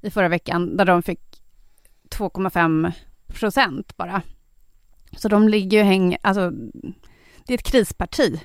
i 0.00 0.10
förra 0.10 0.28
veckan, 0.28 0.76
där 0.76 0.84
de 0.84 1.02
fick 1.02 1.42
2,5 2.10 2.92
procent 3.26 3.96
bara. 3.96 4.22
Så 5.16 5.28
de 5.28 5.48
ligger 5.48 5.78
ju 5.78 5.84
häng... 5.84 6.16
Alltså, 6.22 6.50
det 7.46 7.54
är 7.54 7.58
ett 7.58 7.72
krisparti. 7.72 8.40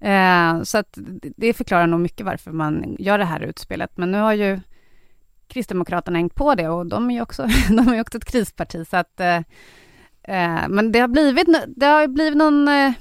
Eh, 0.00 0.62
så 0.62 0.78
att 0.78 0.98
det 1.36 1.52
förklarar 1.52 1.86
nog 1.86 2.00
mycket 2.00 2.26
varför 2.26 2.52
man 2.52 2.96
gör 2.98 3.18
det 3.18 3.24
här 3.24 3.40
utspelet. 3.40 3.96
Men 3.96 4.12
nu 4.12 4.18
har 4.18 4.32
ju 4.32 4.60
Kristdemokraterna 5.46 6.18
hängt 6.18 6.34
på 6.34 6.54
det 6.54 6.68
och 6.68 6.86
de 6.86 7.10
är 7.10 7.14
ju 7.14 7.22
också, 7.22 7.46
de 7.68 7.88
är 7.88 8.00
också 8.00 8.18
ett 8.18 8.24
krisparti. 8.24 8.86
Så 8.90 8.96
att, 8.96 9.20
eh, 9.20 9.36
eh 10.22 10.68
men 10.68 10.92
det 10.92 10.98
har 10.98 11.08
blivit, 11.08 11.46
det 11.76 11.86
har 11.86 12.08
blivit 12.08 12.36
någon 12.36 12.68
eh, 12.68 12.92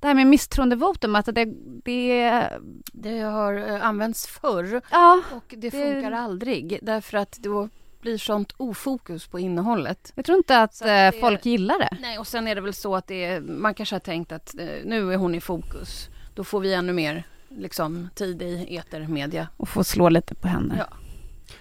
det 0.00 0.06
här 0.06 0.14
med 0.14 0.26
misstroendevotum, 0.26 1.16
alltså 1.16 1.32
det, 1.32 1.44
det... 1.84 2.48
Det 2.92 3.20
har 3.20 3.54
eh, 3.54 3.86
använts 3.86 4.26
förr 4.26 4.80
ja, 4.90 5.22
och 5.32 5.54
det 5.56 5.70
funkar 5.70 6.10
det... 6.10 6.18
aldrig 6.18 6.78
därför 6.82 7.18
att 7.18 7.32
då 7.32 7.68
blir 8.00 8.18
sånt 8.18 8.52
ofokus 8.56 9.26
på 9.26 9.38
innehållet. 9.38 10.12
Jag 10.14 10.24
tror 10.24 10.38
inte 10.38 10.58
att, 10.58 10.82
att 10.82 11.14
eh, 11.14 11.20
folk 11.20 11.46
gillar 11.46 11.78
det. 11.78 11.96
Nej, 12.00 12.18
och 12.18 12.26
sen 12.26 12.48
är 12.48 12.54
det 12.54 12.60
väl 12.60 12.74
så 12.74 12.96
att 12.96 13.06
det 13.06 13.24
är, 13.24 13.40
man 13.40 13.74
kanske 13.74 13.94
har 13.94 14.00
tänkt 14.00 14.32
att 14.32 14.58
eh, 14.58 14.66
nu 14.84 15.12
är 15.12 15.16
hon 15.16 15.34
i 15.34 15.40
fokus. 15.40 16.08
Då 16.34 16.44
får 16.44 16.60
vi 16.60 16.74
ännu 16.74 16.92
mer 16.92 17.24
liksom, 17.48 18.08
tid 18.14 18.42
i 18.42 18.76
etermedia. 18.76 19.48
Och 19.56 19.68
få 19.68 19.84
slå 19.84 20.08
lite 20.08 20.34
på 20.34 20.48
henne. 20.48 20.74
Ja. 20.78 20.96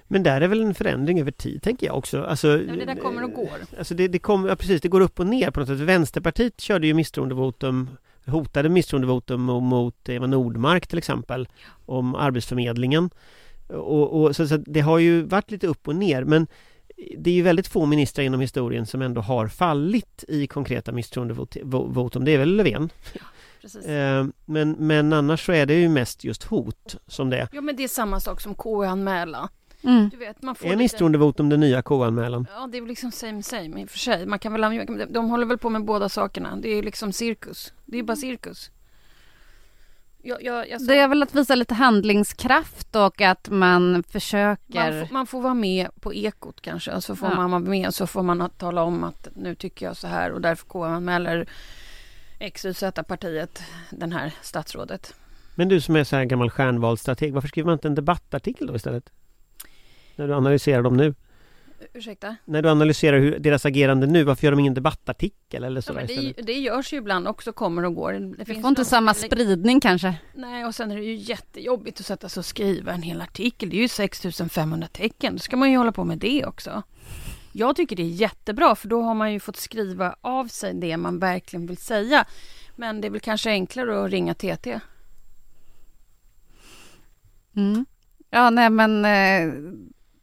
Men 0.07 0.23
där 0.23 0.41
är 0.41 0.47
väl 0.47 0.61
en 0.61 0.75
förändring 0.75 1.19
över 1.19 1.31
tid, 1.31 1.61
tänker 1.61 1.87
jag 1.87 1.97
också. 1.97 2.23
Alltså, 2.23 2.47
ja, 2.47 2.75
det 2.75 2.85
där 2.85 2.95
kommer 2.95 3.23
och 3.23 3.31
går. 3.31 3.57
Alltså 3.77 3.93
det, 3.93 4.07
det, 4.07 4.19
kom, 4.19 4.45
ja, 4.45 4.55
precis, 4.55 4.81
det 4.81 4.87
går 4.87 5.01
upp 5.01 5.19
och 5.19 5.27
ner 5.27 5.51
på 5.51 5.59
något 5.59 5.69
sätt. 5.69 5.79
Vänsterpartiet 5.79 6.61
körde 6.61 6.87
ju 6.87 6.93
misstroendevotum 6.93 7.89
hotade 8.27 8.69
misstroendevotum 8.69 9.41
mot 9.41 10.09
Eva 10.09 10.27
Nordmark 10.27 10.87
till 10.87 10.97
exempel 10.97 11.47
om 11.85 12.15
Arbetsförmedlingen. 12.15 13.09
Och, 13.67 14.21
och 14.21 14.35
så, 14.35 14.47
så, 14.47 14.57
det 14.57 14.79
har 14.79 14.97
ju 14.97 15.21
varit 15.21 15.51
lite 15.51 15.67
upp 15.67 15.87
och 15.87 15.95
ner 15.95 16.23
men 16.23 16.47
det 17.17 17.29
är 17.29 17.33
ju 17.33 17.41
väldigt 17.41 17.67
få 17.67 17.85
ministrar 17.85 18.25
inom 18.25 18.39
historien 18.39 18.85
som 18.85 19.01
ändå 19.01 19.21
har 19.21 19.47
fallit 19.47 20.23
i 20.27 20.47
konkreta 20.47 20.91
misstroendevotum. 20.91 22.25
Det 22.25 22.31
är 22.31 22.37
väl 22.37 22.55
Löfven? 22.55 22.89
Ja, 23.13 23.91
eh, 23.91 24.25
men, 24.45 24.71
men 24.71 25.13
annars 25.13 25.45
så 25.45 25.51
är 25.51 25.65
det 25.65 25.73
ju 25.73 25.89
mest 25.89 26.23
just 26.23 26.43
hot 26.43 26.95
som 27.07 27.29
det 27.29 27.37
är. 27.37 27.47
Ja 27.51 27.61
men 27.61 27.75
det 27.75 27.83
är 27.83 27.87
samma 27.87 28.19
sak 28.19 28.41
som 28.41 28.55
KU-anmälan. 28.55 29.47
Mm. 29.83 30.09
Du 30.09 30.17
vet, 30.17 30.41
man 30.41 30.55
får 30.55 30.65
är 30.65 30.69
lite... 30.69 30.77
misstroendevotum 30.77 31.49
den 31.49 31.59
nya 31.59 31.81
KU-anmälan? 31.81 32.47
Ja, 32.55 32.67
det 32.71 32.77
är 32.77 32.81
liksom 32.81 33.11
same 33.11 33.43
same 33.43 33.81
i 33.81 33.85
och 33.85 33.89
för 33.89 33.99
sig. 33.99 34.25
Man 34.25 34.39
kan 34.39 34.53
väl, 34.53 34.85
de 35.09 35.29
håller 35.29 35.45
väl 35.45 35.57
på 35.57 35.69
med 35.69 35.85
båda 35.85 36.09
sakerna. 36.09 36.55
Det 36.55 36.69
är 36.69 36.83
liksom 36.83 37.13
cirkus. 37.13 37.73
Det 37.85 37.99
är 37.99 38.03
bara 38.03 38.15
cirkus. 38.15 38.71
Jag, 40.21 40.43
jag, 40.43 40.69
jag 40.69 40.81
så... 40.81 40.87
Det 40.87 40.97
är 40.97 41.07
väl 41.07 41.23
att 41.23 41.35
visa 41.35 41.55
lite 41.55 41.73
handlingskraft 41.73 42.95
och 42.95 43.21
att 43.21 43.49
man 43.49 44.03
försöker... 44.03 44.91
Man, 44.91 45.07
får, 45.07 45.13
man 45.13 45.27
får 45.27 45.41
vara 45.41 45.53
med 45.53 45.87
på 46.01 46.13
Ekot 46.13 46.61
kanske. 46.61 46.91
Och 46.91 47.03
så 47.03 47.15
får 47.15 47.29
ja. 47.29 47.35
man 47.35 47.51
vara 47.51 47.59
med 47.59 47.93
så 47.93 48.07
får 48.07 48.23
man 48.23 48.49
tala 48.57 48.83
om 48.83 49.03
att 49.03 49.27
nu 49.35 49.55
tycker 49.55 49.85
jag 49.85 49.97
så 49.97 50.07
här 50.07 50.31
och 50.31 50.41
därför 50.41 50.67
KU-anmäler 50.67 51.47
XYZ-partiet 52.53 53.63
den 53.89 54.11
här 54.11 54.33
statsrådet. 54.41 55.15
Men 55.55 55.69
du 55.69 55.81
som 55.81 55.95
är 55.95 56.03
så 56.03 56.15
här 56.15 56.25
gammal 56.25 56.49
stjärnvalsstrateg, 56.49 57.33
varför 57.33 57.47
skriver 57.47 57.65
man 57.65 57.73
inte 57.73 57.87
en 57.87 57.95
debattartikel 57.95 58.67
då 58.67 58.75
istället? 58.75 59.09
När 60.17 60.27
du 60.27 60.33
analyserar 60.33 60.83
dem 60.83 60.97
nu? 60.97 61.13
Ursäkta? 61.93 62.35
När 62.45 62.61
du 62.61 62.69
analyserar 62.69 63.19
hur, 63.19 63.39
deras 63.39 63.65
agerande 63.65 64.07
nu, 64.07 64.23
varför 64.23 64.43
gör 64.43 64.51
de 64.51 64.59
ingen 64.59 64.73
debattartikel 64.73 65.63
eller 65.63 65.81
så? 65.81 65.93
Ja, 65.93 66.05
det, 66.07 66.41
det, 66.41 66.53
görs 66.53 66.93
ju 66.93 66.97
ibland 66.97 67.27
också, 67.27 67.53
kommer 67.53 67.85
och 67.85 67.95
går. 67.95 68.13
Det, 68.13 68.43
det 68.43 68.61
får 68.61 68.67
inte 68.67 68.85
samma 68.85 69.13
spridning 69.13 69.79
kanske? 69.79 70.15
Nej, 70.35 70.65
och 70.65 70.75
sen 70.75 70.91
är 70.91 70.95
det 70.95 71.03
ju 71.03 71.15
jättejobbigt 71.15 71.99
att 71.99 72.05
sätta 72.05 72.29
sig 72.29 72.41
och 72.41 72.45
skriva 72.45 72.93
en 72.93 73.01
hel 73.01 73.21
artikel. 73.21 73.69
Det 73.69 73.77
är 73.77 73.81
ju 73.81 73.87
6500 73.87 74.87
tecken, 74.87 75.33
då 75.33 75.39
ska 75.39 75.57
man 75.57 75.71
ju 75.71 75.77
hålla 75.77 75.91
på 75.91 76.03
med 76.03 76.17
det 76.17 76.45
också. 76.45 76.83
Jag 77.51 77.75
tycker 77.75 77.95
det 77.95 78.03
är 78.03 78.07
jättebra, 78.07 78.75
för 78.75 78.87
då 78.87 79.01
har 79.01 79.13
man 79.13 79.33
ju 79.33 79.39
fått 79.39 79.57
skriva 79.57 80.15
av 80.21 80.47
sig 80.47 80.73
det 80.73 80.97
man 80.97 81.19
verkligen 81.19 81.67
vill 81.67 81.77
säga. 81.77 82.25
Men 82.75 83.01
det 83.01 83.07
är 83.07 83.11
väl 83.11 83.19
kanske 83.19 83.49
enklare 83.49 84.05
att 84.05 84.11
ringa 84.11 84.33
TT. 84.33 84.79
Mm. 87.55 87.85
Ja, 88.29 88.49
nej 88.49 88.69
men 88.69 89.05
eh, 89.05 89.53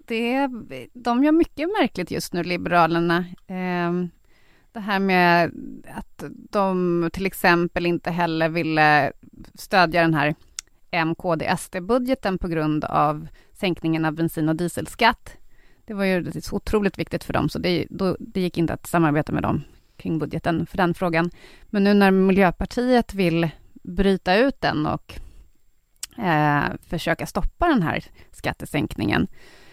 det, 0.07 0.49
de 0.93 1.25
gör 1.25 1.33
mycket 1.33 1.69
märkligt 1.81 2.11
just 2.11 2.33
nu, 2.33 2.43
Liberalerna. 2.43 3.25
Ehm, 3.47 4.11
det 4.73 4.81
här 4.81 4.99
med 4.99 5.53
att 5.95 6.25
de 6.51 7.11
till 7.13 7.27
exempel 7.27 7.87
inte 7.87 8.11
heller 8.11 8.49
ville 8.49 9.13
stödja 9.55 10.03
den 10.03 10.15
här 10.15 10.35
MKD-SD-budgeten 10.91 12.39
på 12.39 12.49
grund 12.49 12.85
av 12.85 13.29
sänkningen 13.53 14.05
av 14.05 14.13
bensin 14.13 14.49
och 14.49 14.57
dieselskatt. 14.57 15.37
Det 15.85 15.95
var 15.95 16.05
ju 16.05 16.41
så 16.41 16.57
otroligt 16.57 16.99
viktigt 16.99 17.25
för 17.25 17.33
dem, 17.33 17.49
så 17.49 17.59
det, 17.59 17.87
då, 17.91 18.17
det 18.21 18.41
gick 18.41 18.59
inte 18.59 18.73
att 18.73 18.87
samarbeta 18.87 19.33
med 19.33 19.43
dem 19.43 19.65
kring 19.97 20.19
budgeten 20.19 20.67
för 20.67 20.77
den 20.77 20.95
frågan. 20.95 21.31
Men 21.65 21.85
nu 21.85 21.95
när 21.95 22.11
Miljöpartiet 22.11 23.15
vill 23.15 23.51
bryta 23.73 24.37
ut 24.37 24.61
den 24.61 24.87
och 24.87 25.15
eh, 26.19 26.65
försöka 26.89 27.27
stoppa 27.27 27.69
den 27.69 27.83
här 27.83 28.05
skattesänkningen, 28.33 29.23
eh, 29.23 29.64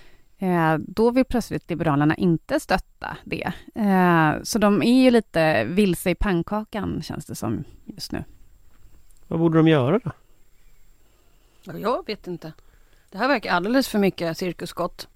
då 0.80 1.12
vill 1.12 1.26
plötsligt 1.26 1.70
Liberalerna 1.70 2.16
inte 2.16 2.60
stötta 2.60 3.18
det. 3.24 3.52
Eh, 3.76 4.44
så 4.44 4.60
de 4.60 4.84
är 4.84 5.04
ju 5.04 5.12
lite 5.12 5.64
vilse 5.64 6.10
i 6.10 6.16
pannkakan, 6.16 7.02
känns 7.02 7.26
det 7.26 7.36
som 7.36 7.64
just 7.86 8.12
nu. 8.12 8.24
Vad 9.28 9.40
borde 9.40 9.58
de 9.58 9.68
göra 9.68 10.00
då? 10.00 10.12
Jag 11.64 12.08
vet 12.08 12.28
inte. 12.28 12.54
Det 13.10 13.18
här 13.18 13.28
verkar 13.28 13.52
alldeles 13.52 13.88
för 13.88 14.00
mycket 14.00 14.38
cirkusskott. 14.38 15.08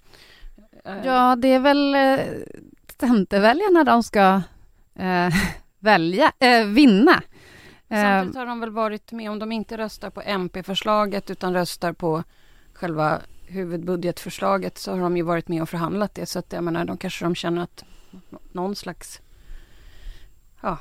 Eh, 0.84 0.96
ja, 1.04 1.36
det 1.36 1.48
är 1.48 1.60
väl 1.60 1.94
eh, 1.94 2.26
Centerväljarna 3.00 3.84
de 3.84 4.02
ska 4.02 4.42
eh, 4.94 5.34
välja, 5.78 6.32
eh, 6.38 6.66
vinna. 6.66 7.22
Samtidigt 7.88 8.36
har 8.36 8.46
de 8.46 8.60
väl 8.60 8.70
varit 8.70 9.12
med, 9.12 9.30
om 9.30 9.38
de 9.38 9.52
inte 9.52 9.78
röstar 9.78 10.10
på 10.10 10.22
MP-förslaget 10.22 11.30
utan 11.30 11.54
röstar 11.54 11.92
på 11.92 12.22
själva 12.72 13.20
huvudbudgetförslaget 13.46 14.78
så 14.78 14.92
har 14.92 15.00
de 15.00 15.16
ju 15.16 15.22
varit 15.22 15.48
med 15.48 15.62
och 15.62 15.68
förhandlat 15.68 16.14
det. 16.14 16.26
Så 16.26 16.38
att 16.38 16.52
jag 16.52 16.64
menar, 16.64 16.84
de 16.84 16.96
kanske 16.96 17.24
de 17.24 17.34
känner 17.34 17.62
att 17.62 17.84
någon 18.52 18.76
slags... 18.76 19.20
Ja. 20.62 20.78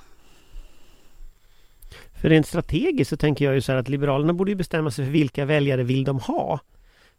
För 2.22 2.30
rent 2.30 2.48
strategiskt 2.48 3.10
så 3.10 3.18
tänker 3.18 3.46
jag 3.46 3.54
ju 3.56 3.62
så 3.62 3.72
här 3.72 3.80
att 3.80 3.90
Liberalerna 3.90 4.34
borde 4.34 4.52
ju 4.52 4.56
bestämma 4.56 4.92
sig 4.92 5.06
för 5.06 5.12
vilka 5.12 5.46
väljare 5.46 5.84
vill 5.84 6.04
de 6.04 6.20
ha. 6.20 6.60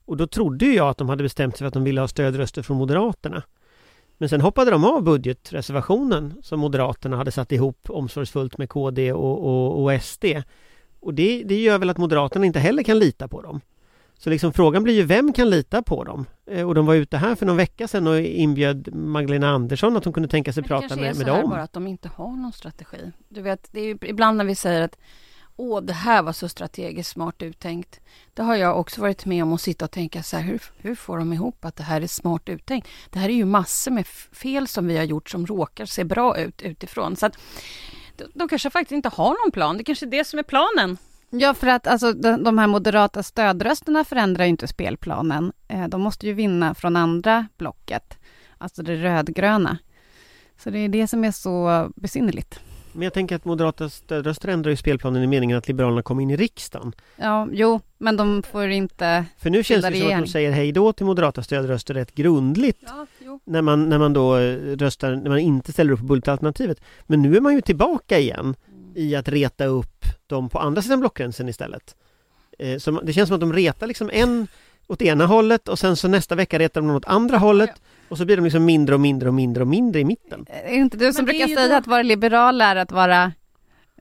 Och 0.05 0.17
då 0.17 0.27
trodde 0.27 0.67
jag 0.67 0.89
att 0.89 0.99
de 0.99 1.09
hade 1.09 1.23
bestämt 1.23 1.55
sig 1.55 1.59
för 1.59 1.67
att 1.67 1.75
de 1.75 1.85
ville 1.85 2.01
ha 2.01 2.09
stödröster 2.09 2.63
från 2.63 2.77
Moderaterna. 2.77 3.43
Men 4.19 4.29
sen 4.29 4.41
hoppade 4.41 4.71
de 4.71 4.85
av 4.85 5.03
budgetreservationen 5.03 6.35
som 6.43 6.61
Moderaterna 6.61 7.17
hade 7.17 7.31
satt 7.31 7.53
ihop 7.53 7.91
omsorgsfullt 7.91 8.59
med 8.59 8.69
KD 8.69 9.13
och, 9.13 9.45
och, 9.45 9.83
och 9.83 10.03
SD. 10.03 10.25
Och 11.01 11.15
det, 11.15 11.43
det 11.45 11.61
gör 11.61 11.79
väl 11.79 11.91
att 11.91 11.99
Moderaterna 11.99 12.47
inte 12.47 12.59
heller 12.59 12.83
kan 12.83 12.99
lita 12.99 13.29
på 13.29 13.43
dem. 13.43 13.61
Så 14.19 14.31
liksom 14.31 14.53
frågan 14.53 14.83
blir 14.83 14.95
ju 14.95 15.03
vem 15.03 15.33
kan 15.33 15.51
lita 15.51 15.83
på 15.83 16.05
dem? 16.05 16.27
Eh, 16.51 16.69
och 16.69 16.75
de 16.75 16.87
var 16.87 16.95
ute 16.95 17.17
här 17.17 17.35
för 17.35 17.47
någon 17.47 17.57
vecka 17.57 17.89
sedan 17.89 18.07
och 18.07 18.21
inbjöd 18.21 18.95
Magdalena 18.95 19.49
Andersson 19.49 19.97
att 19.97 20.05
hon 20.05 20.13
kunde 20.13 20.29
tänka 20.29 20.53
sig 20.53 20.63
prata 20.63 20.97
med, 20.97 20.99
med 20.99 21.05
dem. 21.05 21.19
Det 21.19 21.25
kanske 21.25 21.41
är 21.41 21.43
så 21.43 21.49
bara 21.49 21.63
att 21.63 21.73
de 21.73 21.87
inte 21.87 22.09
har 22.09 22.37
någon 22.37 22.53
strategi. 22.53 23.13
Du 23.29 23.43
vet, 23.43 23.69
det 23.73 23.81
är 23.81 23.85
ju 23.85 23.99
ibland 24.03 24.39
när 24.39 24.45
vi 24.45 24.55
säger 24.55 24.83
att 24.83 24.97
åh, 25.57 25.81
det 25.83 25.93
här 25.93 26.23
var 26.23 26.33
så 26.33 26.49
strategiskt 26.49 27.11
smart 27.11 27.43
uttänkt. 27.43 28.01
Det 28.35 28.43
har 28.43 28.57
jag 28.57 28.81
också 28.81 29.01
varit 29.01 29.27
med 29.27 29.43
om 29.43 29.53
att 29.53 29.61
sitta 29.61 29.85
och 29.85 29.91
tänka 29.91 30.23
så 30.23 30.37
här, 30.37 30.45
hur, 30.45 30.63
hur 30.77 30.95
får 30.95 31.19
de 31.19 31.33
ihop 31.33 31.65
att 31.65 31.77
det 31.77 31.83
här 31.83 32.01
är 32.01 32.07
smart 32.07 32.49
uttänkt? 32.49 32.89
Det 33.11 33.19
här 33.19 33.29
är 33.29 33.35
ju 33.35 33.45
massor 33.45 33.91
med 33.91 34.07
fel 34.33 34.69
som 34.69 34.87
vi 34.87 34.97
har 34.97 35.05
gjort 35.05 35.31
som 35.31 35.47
råkar 35.47 35.87
se 35.87 36.05
bra 36.05 36.39
ut 36.39 36.63
utifrån. 36.63 37.17
Så 37.17 37.27
att 37.27 37.39
de, 38.17 38.25
de 38.35 38.49
kanske 38.49 38.71
faktiskt 38.71 38.93
inte 38.93 39.09
har 39.09 39.45
någon 39.45 39.53
plan. 39.53 39.77
Det 39.77 39.85
kanske 39.85 40.07
är 40.07 40.11
det 40.11 40.25
som 40.25 40.39
är 40.39 40.43
planen. 40.43 40.99
Ja, 41.31 41.55
för 41.55 41.67
att 41.67 41.87
alltså, 41.87 42.13
de, 42.13 42.59
här 42.59 42.67
moderata 42.67 43.23
stödrösterna 43.23 44.05
förändrar 44.05 44.45
ju 44.45 44.51
inte 44.51 44.67
spelplanen. 44.67 45.53
Eh, 45.69 45.89
de 45.89 46.01
måste 46.01 46.27
ju 46.27 46.33
vinna 46.33 46.75
från 46.75 46.97
andra 46.97 47.47
blocket, 47.59 48.19
alltså 48.59 48.83
det 48.83 48.97
rödgröna. 48.97 49.79
Så 50.59 50.71
det 50.71 50.79
är 50.79 50.89
det 50.89 51.07
som 51.07 51.25
är 51.25 51.31
så 51.31 51.89
besynnerligt. 51.97 52.61
Men 52.93 53.03
jag 53.03 53.13
tänker 53.13 53.37
att 53.37 53.45
moderata 53.45 53.89
stödröster 53.89 54.49
ändrar 54.49 54.71
ju 54.71 54.77
spelplanen 54.77 55.23
i 55.23 55.27
meningen 55.27 55.59
att 55.59 55.69
Liberalerna 55.69 56.03
kommer 56.03 56.23
in 56.23 56.31
i 56.31 56.37
riksdagen. 56.37 56.93
Ja, 57.17 57.49
jo, 57.53 57.81
men 57.99 58.17
de 58.17 58.43
får 58.43 58.69
inte... 58.69 59.25
För 59.39 59.51
nu 59.51 59.65
känns 59.65 59.85
det 59.85 60.01
som 60.01 60.13
att 60.13 60.25
de 60.25 60.27
säger 60.27 60.53
hej 60.53 60.73
då 60.73 60.93
till 60.93 61.07
moderata 61.07 61.43
stödröster 61.43 61.95
rätt 61.95 62.15
grundligt. 62.15 62.83
Ja, 62.87 63.07
när, 63.45 63.63
man, 63.63 63.89
när 63.89 63.99
man 63.99 64.13
då 64.13 64.37
eh, 64.37 64.57
röstar, 64.77 65.17
när 65.17 65.31
man 65.31 65.39
inte 65.39 65.73
ställer 65.73 65.93
upp 65.93 66.01
på 66.01 66.07
budgetalternativet. 66.07 66.81
Men 67.07 67.23
nu 67.23 67.37
är 67.37 67.41
man 67.41 67.55
ju 67.55 67.61
tillbaka 67.61 68.19
igen 68.19 68.55
i 68.97 69.17
att 69.17 69.29
reta 69.29 69.65
upp 69.65 70.05
dem 70.27 70.49
på 70.49 70.59
andra 70.59 70.83
sidan 70.83 71.01
blockgränsen 71.01 71.49
istället. 71.49 71.97
Eh, 72.59 72.79
så 72.79 72.91
det 72.91 73.13
känns 73.13 73.29
som 73.29 73.35
att 73.35 73.41
de 73.41 73.53
retar 73.53 73.87
liksom 73.87 74.11
en 74.13 74.49
åt 74.87 75.03
ena 75.03 75.27
hållet 75.27 75.69
och 75.69 75.79
sen 75.79 75.97
så 75.97 76.09
nästa 76.09 76.35
vecka 76.35 76.59
retar 76.59 76.81
de 76.81 76.91
åt 76.91 77.05
andra 77.05 77.39
hållet 77.39 77.71
ja. 77.75 77.83
och 78.09 78.19
så 78.19 78.25
blir 78.25 78.37
de 78.37 78.45
liksom 78.45 78.65
mindre 78.65 78.95
och 78.95 79.01
mindre 79.01 79.29
och 79.29 79.35
mindre 79.35 79.63
och 79.63 79.69
mindre 79.69 80.01
i 80.01 80.05
mitten. 80.05 80.47
Är 80.49 80.71
det 80.71 80.75
inte 80.75 80.97
du 80.97 81.13
som 81.13 81.25
brukar 81.25 81.47
säga 81.47 81.69
då... 81.69 81.75
att 81.75 81.87
vara 81.87 82.03
liberal 82.03 82.61
är 82.61 82.77
att 82.77 82.93
vara 82.93 83.33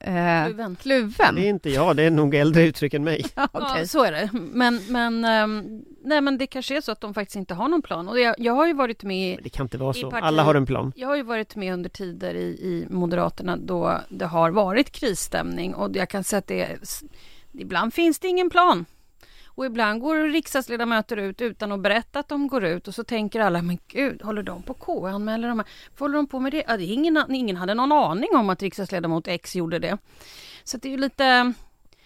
Eh, 0.01 0.45
kluven. 0.45 0.75
kluven. 0.81 1.35
Det 1.35 1.41
är 1.41 1.49
inte 1.49 1.69
jag, 1.69 1.95
det 1.95 2.03
är 2.03 2.11
nog 2.11 2.35
äldre 2.35 2.63
uttryck 2.63 2.93
än 2.93 3.03
mig. 3.03 3.25
ja, 3.35 3.47
okay. 3.53 3.79
ja, 3.79 3.87
så 3.87 4.03
är 4.03 4.11
det. 4.11 4.29
Men, 4.33 4.81
men, 4.89 5.25
um, 5.25 5.83
nej, 6.03 6.21
men 6.21 6.37
det 6.37 6.47
kanske 6.47 6.77
är 6.77 6.81
så 6.81 6.91
att 6.91 7.01
de 7.01 7.13
faktiskt 7.13 7.35
inte 7.35 7.53
har 7.53 7.67
någon 7.67 7.81
plan. 7.81 8.07
Och 8.07 8.19
jag, 8.19 8.35
jag 8.37 8.53
har 8.53 8.67
ju 8.67 8.73
varit 8.73 9.03
med... 9.03 9.39
Det 9.43 9.49
kan 9.49 9.65
inte 9.65 9.77
vara 9.77 9.93
så. 9.93 10.11
Parti, 10.11 10.23
Alla 10.23 10.43
har 10.43 10.55
en 10.55 10.65
plan. 10.65 10.93
Jag 10.95 11.07
har 11.07 11.15
ju 11.15 11.23
varit 11.23 11.55
med 11.55 11.73
under 11.73 11.89
tider 11.89 12.35
i, 12.35 12.45
i 12.45 12.85
Moderaterna 12.89 13.57
då 13.57 14.01
det 14.09 14.25
har 14.25 14.51
varit 14.51 14.91
krisstämning 14.91 15.75
och 15.75 15.95
jag 15.95 16.09
kan 16.09 16.23
säga 16.23 16.37
att 16.37 16.47
det 16.47 16.77
ibland 17.53 17.93
finns 17.93 18.19
det 18.19 18.27
ingen 18.27 18.49
plan. 18.49 18.85
Och 19.55 19.65
ibland 19.65 20.01
går 20.01 20.15
riksdagsledamöter 20.15 21.17
ut 21.17 21.41
utan 21.41 21.71
att 21.71 21.79
berätta 21.79 22.19
att 22.19 22.27
de 22.27 22.47
går 22.47 22.65
ut 22.65 22.87
och 22.87 22.95
så 22.95 23.03
tänker 23.03 23.39
alla, 23.39 23.61
men 23.61 23.77
gud, 23.87 24.21
håller 24.21 24.43
de 24.43 24.63
på 24.63 24.73
K 24.73 25.07
anmäler 25.07 25.47
de 25.47 25.59
här? 25.59 25.67
Vad 25.97 25.99
håller 25.99 26.15
de 26.15 26.27
på 26.27 26.39
med 26.39 26.51
det? 26.51 26.63
Ja, 26.67 26.77
det 26.77 26.83
ingen, 26.83 27.35
ingen 27.35 27.55
hade 27.55 27.73
någon 27.73 27.91
aning 27.91 28.29
om 28.35 28.49
att 28.49 28.61
riksdagsledamot 28.61 29.27
X 29.27 29.55
gjorde 29.55 29.79
det. 29.79 29.97
Så 30.63 30.77
det 30.77 30.87
är 30.87 30.91
ju 30.91 30.97
lite... 30.97 31.53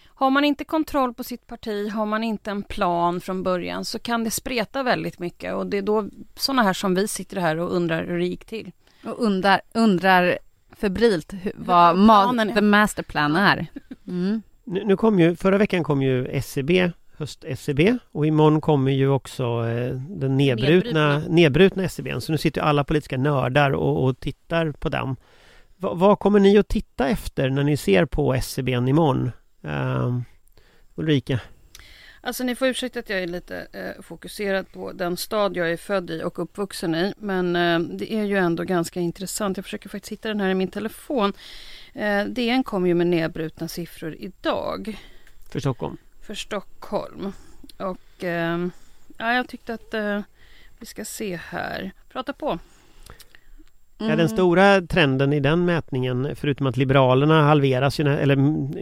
Har 0.05 0.29
man 0.29 0.43
inte 0.43 0.63
kontroll 0.63 1.13
på 1.13 1.23
sitt 1.23 1.47
parti, 1.47 1.89
har 1.91 2.05
man 2.05 2.23
inte 2.23 2.51
en 2.51 2.63
plan 2.63 3.21
från 3.21 3.43
början 3.43 3.85
så 3.85 3.99
kan 3.99 4.23
det 4.23 4.31
spreta 4.31 4.83
väldigt 4.83 5.19
mycket 5.19 5.53
och 5.53 5.65
det 5.65 5.77
är 5.77 5.81
då 5.81 6.09
sådana 6.35 6.63
här 6.63 6.73
som 6.73 6.95
vi 6.95 7.07
sitter 7.07 7.37
här 7.37 7.57
och 7.57 7.75
undrar 7.75 8.05
hur 8.05 8.19
det 8.19 8.25
gick 8.25 8.45
till. 8.45 8.71
Och 9.05 9.23
undrar, 9.23 9.61
undrar 9.73 10.39
febrilt 10.71 11.33
vad 11.55 11.97
ma 11.97 12.45
the 12.55 12.61
masterplan 12.61 13.35
är. 13.35 13.67
Mm. 14.07 14.41
Nu, 14.63 14.83
nu 14.85 14.97
kom 14.97 15.19
ju, 15.19 15.35
förra 15.35 15.57
veckan 15.57 15.83
kom 15.83 16.01
ju 16.01 16.27
SCB 16.27 16.91
höst-SCB 17.19 17.97
och 18.11 18.25
imorgon 18.25 18.61
kommer 18.61 18.91
ju 18.91 19.09
också 19.09 19.43
eh, 19.43 19.95
den 19.95 20.37
nedbrutna, 20.37 21.19
nedbrutna 21.19 21.83
SCB. 21.83 22.21
Så 22.21 22.31
nu 22.31 22.37
sitter 22.37 22.61
alla 22.61 22.83
politiska 22.83 23.17
nördar 23.17 23.71
och, 23.71 24.03
och 24.03 24.19
tittar 24.19 24.71
på 24.71 24.89
den. 24.89 25.15
Va, 25.77 25.93
vad 25.93 26.19
kommer 26.19 26.39
ni 26.39 26.57
att 26.57 26.67
titta 26.67 27.07
efter 27.07 27.49
när 27.49 27.63
ni 27.63 27.77
ser 27.77 28.05
på 28.05 28.33
SCB 28.33 28.71
imorgon? 28.71 29.31
Uh, 29.65 30.19
Ulrika? 30.95 31.39
Alltså 32.21 32.43
ni 32.43 32.55
får 32.55 32.67
ursäkta 32.67 32.99
att 32.99 33.09
jag 33.09 33.23
är 33.23 33.27
lite 33.27 33.67
eh, 33.73 34.01
fokuserad 34.01 34.71
på 34.71 34.91
den 34.91 35.17
stad 35.17 35.57
jag 35.57 35.71
är 35.71 35.77
född 35.77 36.09
i 36.09 36.23
och 36.23 36.39
uppvuxen 36.39 36.95
i. 36.95 37.13
Men 37.17 37.55
eh, 37.55 37.79
det 37.79 38.13
är 38.13 38.23
ju 38.23 38.37
ändå 38.37 38.63
ganska 38.63 38.99
intressant. 38.99 39.57
Jag 39.57 39.63
försöker 39.63 39.89
faktiskt 39.89 40.11
hitta 40.11 40.27
den 40.27 40.41
här 40.41 40.49
i 40.49 40.55
min 40.55 40.71
telefon. 40.71 41.33
Eh, 41.93 42.25
DN 42.25 42.63
kom 42.63 42.87
ju 42.87 42.93
med 42.93 43.07
nedbrutna 43.07 43.67
siffror 43.67 44.15
idag. 44.19 44.97
För 45.51 45.59
Stockholm? 45.59 45.97
För 46.29 46.35
Stockholm. 46.35 47.31
Och 47.77 48.23
eh, 48.23 48.67
ja, 49.17 49.33
jag 49.33 49.47
tyckte 49.47 49.73
att 49.73 49.93
eh, 49.93 50.21
vi 50.79 50.85
ska 50.85 51.05
se 51.05 51.39
här. 51.49 51.91
Prata 52.11 52.33
på. 52.33 52.47
Mm. 53.99 54.09
Ja, 54.09 54.15
den 54.15 54.29
stora 54.29 54.81
trenden 54.81 55.33
i 55.33 55.39
den 55.39 55.65
mätningen, 55.65 56.35
förutom 56.35 56.67
att 56.67 56.77
Liberalerna 56.77 57.41
halveras, 57.41 57.99
eller 57.99 58.35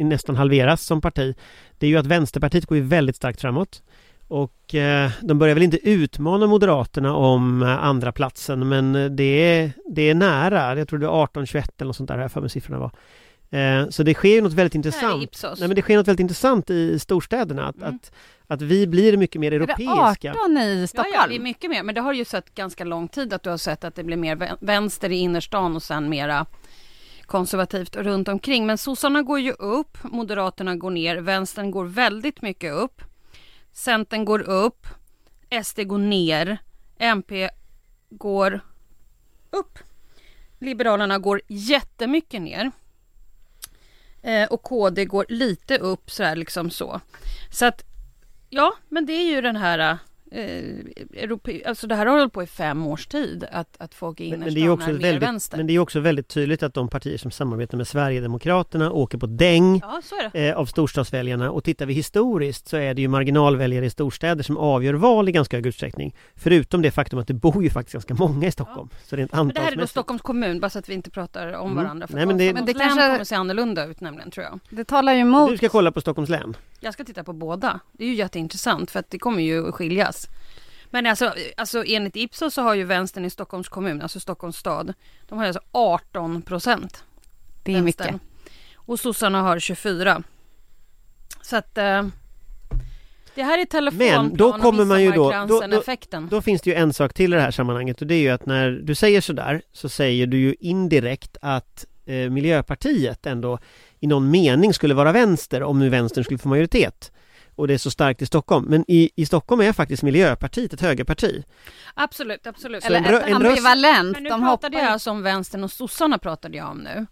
nästan 0.04 0.36
halveras 0.36 0.82
som 0.82 1.02
parti, 1.02 1.36
det 1.78 1.86
är 1.86 1.90
ju 1.90 1.98
att 1.98 2.06
Vänsterpartiet 2.06 2.66
går 2.66 2.78
ju 2.78 2.84
väldigt 2.84 3.16
starkt 3.16 3.42
framåt. 3.42 3.84
Och 4.28 4.76
eh, 4.76 5.12
de 5.22 5.40
börjar 5.40 5.56
väl 5.56 5.64
inte 5.64 5.90
utmana 5.90 6.48
Moderaterna 6.48 7.16
om 7.16 7.64
eh, 7.64 7.84
andra 7.84 8.12
platsen 8.12 8.70
men 8.70 9.16
det 9.16 9.24
är, 9.24 9.72
det 9.86 10.10
är 10.10 10.16
nära. 10.16 10.78
Jag 10.78 10.88
tror 10.88 11.00
det 11.00 11.06
är 11.06 11.10
18-21 11.10 11.56
eller 11.78 11.86
något 11.86 11.96
sånt 11.96 12.08
där, 12.08 12.18
här 12.18 12.28
för 12.28 12.42
mig 12.42 12.50
siffrorna 12.50 12.80
var. 12.80 12.92
Eh, 13.50 13.90
så 13.90 14.04
det 14.04 14.14
sker 14.14 14.42
något 14.42 14.54
väldigt 14.54 14.76
intressant. 14.76 15.44
Nej, 15.44 15.68
men 15.68 15.76
det 15.76 15.82
sker 15.82 15.98
något 15.98 16.08
väldigt 16.08 16.24
intressant 16.24 16.70
i 16.70 17.00
storstäderna. 17.00 17.68
Att, 17.68 17.76
mm. 17.76 17.96
att, 17.96 18.12
att, 18.48 18.62
vi 18.62 18.88
blir 18.88 19.18
mycket 19.18 19.42
mer 19.42 19.52
europeiska. 19.52 20.30
Är 20.30 20.34
det 20.34 20.40
18 20.40 20.58
i 20.58 20.88
Stockholm? 20.88 21.14
Ja, 21.14 21.22
ja, 21.22 21.28
det 21.28 21.36
är 21.36 21.40
mycket 21.40 21.70
mer. 21.70 21.84
Men 21.84 21.96
det 21.96 22.02
har 22.02 22.14
ju 22.14 22.26
sett 22.26 22.56
ganska 22.56 22.84
lång 22.84 23.08
tid 23.08 23.34
att 23.34 23.44
du 23.44 23.50
har 23.50 23.58
sett 23.58 23.84
att 23.84 23.96
det 23.96 24.04
blir 24.04 24.18
mer 24.18 24.58
vänster 24.60 25.12
i 25.12 25.16
innerstan 25.16 25.76
och 25.76 25.84
sen 25.84 26.10
mera 26.10 26.46
konservativt 27.28 27.96
runt 27.96 28.28
omkring. 28.28 28.66
Men 28.66 28.78
sossarna 28.78 29.22
går 29.22 29.40
ju 29.40 29.52
upp, 29.52 29.98
Moderaterna 30.04 30.76
går 30.76 30.90
ner, 30.90 31.18
vänstern 31.18 31.72
går 31.72 31.86
väldigt 31.86 32.42
mycket 32.42 32.74
upp. 32.74 33.02
Centern 33.72 34.26
går 34.26 34.40
upp, 34.40 34.88
SD 35.64 35.80
går 35.80 35.98
ner, 35.98 36.58
MP 37.00 37.50
går 38.10 38.60
upp. 39.50 39.80
Liberalerna 40.60 41.20
går 41.20 41.42
jättemycket 41.48 42.42
ner. 42.42 42.72
Eh, 44.22 44.48
och 44.48 44.64
KD 44.64 45.06
går 45.06 45.26
lite 45.30 45.78
upp 45.78 46.12
så 46.12 46.24
här 46.24 46.36
liksom 46.36 46.70
så. 46.70 47.02
Så 47.52 47.66
att 47.66 47.84
ja, 48.50 48.74
men 48.90 49.06
det 49.06 49.14
är 49.14 49.36
ju 49.36 49.42
den 49.42 49.56
här 49.56 49.80
eh, 49.80 49.98
Europe, 50.32 51.62
alltså 51.66 51.88
det 51.88 51.96
här 51.96 52.06
har 52.06 52.18
hållit 52.18 52.34
på 52.34 52.44
i 52.44 52.48
fem 52.48 52.88
års 52.88 53.08
tid 53.08 53.46
att, 53.52 53.76
att 53.80 53.94
folk 53.94 54.20
i 54.20 54.38
men 54.38 54.54
det 54.54 54.62
är 54.62 54.70
också 54.70 54.92
väldigt, 54.92 55.24
vänster. 55.24 55.58
Men 55.58 55.68
det 55.68 55.74
är 55.74 55.80
också 55.80 56.00
väldigt 56.00 56.28
tydligt 56.28 56.64
att 56.64 56.74
de 56.74 56.88
partier 56.88 57.18
som 57.18 57.32
samarbetar 57.32 57.78
med 57.78 57.88
Sverigedemokraterna 57.88 58.92
åker 58.92 59.18
på 59.18 59.26
däng 59.26 59.82
ja, 59.82 60.02
eh, 60.34 60.58
av 60.58 60.66
storstadsväljarna 60.66 61.52
och 61.52 61.64
tittar 61.64 61.86
vi 61.86 61.94
historiskt 61.94 62.68
så 62.68 62.78
är 62.78 62.94
det 62.94 63.02
ju 63.02 63.08
marginalväljare 63.08 63.86
i 63.86 63.90
storstäder 63.90 64.44
som 64.44 64.58
avgör 64.58 64.94
val 64.94 65.30
i 65.30 65.32
ganska 65.32 65.58
hög 65.58 65.66
utsträckning. 65.66 66.16
Förutom 66.36 66.82
det 66.82 66.92
faktum 66.92 67.20
att 67.20 67.28
det 67.28 67.34
bor 67.34 67.64
ju 67.64 67.70
faktiskt 67.70 67.94
ganska 67.94 68.14
många 68.14 68.48
i 68.48 68.52
Stockholm. 68.52 68.90
Ja. 68.92 68.98
Så 69.06 69.16
rent 69.16 69.34
men 69.34 69.48
det 69.48 69.60
här 69.60 69.72
är 69.72 69.76
då 69.76 69.88
Stockholms 69.88 70.22
kommun, 70.22 70.60
bara 70.60 70.70
så 70.70 70.80
att 70.80 70.90
vi 70.90 70.94
inte 70.94 71.10
pratar 71.10 71.54
om 71.54 71.72
mm. 71.72 71.84
varandra. 71.84 72.08
För 72.08 72.16
Nej, 72.16 72.26
men 72.26 72.38
det, 72.38 72.54
men 72.54 72.66
det 72.66 72.74
kanske 72.74 73.02
kommer 73.02 73.24
se 73.24 73.36
annorlunda 73.36 73.86
ut 73.86 74.02
nämligen 74.02 74.32
tror 74.32 74.44
jag. 74.44 74.60
Det 74.70 74.84
talar 74.84 75.14
ju 75.14 75.20
emot. 75.20 75.50
Du 75.50 75.58
ska 75.58 75.70
kolla 75.70 75.92
på 75.92 76.02
Stockholms 76.02 76.30
län. 76.30 76.58
Jag 76.80 76.94
ska 76.94 77.04
titta 77.04 77.24
på 77.24 77.34
båda. 77.34 77.80
Det 77.92 78.04
är 78.04 78.08
ju 78.08 78.14
jätteintressant 78.14 78.92
för 78.92 79.00
att 79.00 79.10
det 79.10 79.20
kommer 79.20 79.44
ju 79.44 79.72
skiljas. 79.72 80.17
Men 80.90 81.06
alltså, 81.06 81.34
alltså 81.58 81.84
enligt 81.88 82.16
Ipsos 82.16 82.54
så 82.54 82.62
har 82.62 82.74
ju 82.74 82.84
vänstern 82.84 83.26
i 83.26 83.30
Stockholms 83.30 83.70
kommun, 83.70 84.02
alltså 84.02 84.20
Stockholms 84.20 84.58
stad, 84.58 84.94
de 85.28 85.38
har 85.38 85.46
alltså 85.46 85.62
18 85.72 86.42
procent. 86.42 87.04
Det 87.64 87.72
är 87.72 87.82
vänstern. 87.82 88.14
mycket. 88.14 88.28
Och 88.76 89.00
sossarna 89.00 89.42
har 89.42 89.60
24. 89.60 90.24
Så 91.42 91.56
att 91.56 91.78
eh, 91.78 92.08
det 93.36 93.44
här 93.44 93.60
är 93.60 93.66
telefonplan 93.66 94.28
Men 94.28 94.38
då 94.38 94.54
kommer 94.54 94.86
man 94.86 95.04
ju 95.04 95.12
då, 95.12 95.32
då, 95.48 95.62
då, 95.62 96.28
då, 96.30 96.42
finns 96.42 96.62
det 96.62 96.70
ju 96.70 96.76
en 96.76 96.94
sak 96.94 97.14
till 97.14 97.34
i 97.34 97.36
det 97.36 97.42
här 97.42 97.52
sammanhanget 97.52 98.02
och 98.02 98.08
det 98.08 98.16
är 98.16 98.20
ju 98.20 98.30
att 98.30 98.46
när 98.46 98.72
du 98.72 98.96
säger 98.96 99.22
sådär 99.22 99.62
så 99.72 99.90
säger 99.90 100.28
du 100.28 100.38
ju 100.38 100.56
indirekt 100.60 101.38
att 101.42 101.86
eh, 102.06 102.30
Miljöpartiet 102.30 103.26
ändå 103.26 103.60
i 104.00 104.08
någon 104.08 104.32
mening 104.32 104.74
skulle 104.74 104.94
vara 104.94 105.12
vänster 105.12 105.64
om 105.64 105.80
nu 105.80 105.90
vänstern 105.90 106.24
skulle 106.24 106.38
få 106.38 106.50
majoritet 106.50 107.12
och 107.58 107.68
det 107.68 107.74
är 107.74 107.78
så 107.78 107.92
starkt 107.92 108.22
i 108.22 108.26
Stockholm. 108.26 108.66
Men 108.70 108.86
i, 108.88 109.10
i 109.16 109.26
Stockholm 109.26 109.62
är 109.62 109.74
faktiskt 109.74 110.04
Miljöpartiet 110.04 110.74
ett 110.74 110.82
högerparti. 110.82 111.44
Absolut, 111.94 112.48
absolut. 112.48 112.86
Eller 112.86 112.98
en, 112.98 113.06
en 113.06 113.34
ambivalent. 113.34 114.12
Men 114.12 114.24
nu 114.24 114.30
de 114.30 114.42
pratade 114.42 114.78
hoppar... 114.78 114.86
jag 114.86 114.94
alltså 114.94 115.12
om 115.12 115.24
vänstern 115.24 115.64
och 115.64 115.72
sossarna 115.72 116.18
pratade 116.18 116.58
jag 116.58 116.70
om 116.70 116.78
nu. 116.78 117.06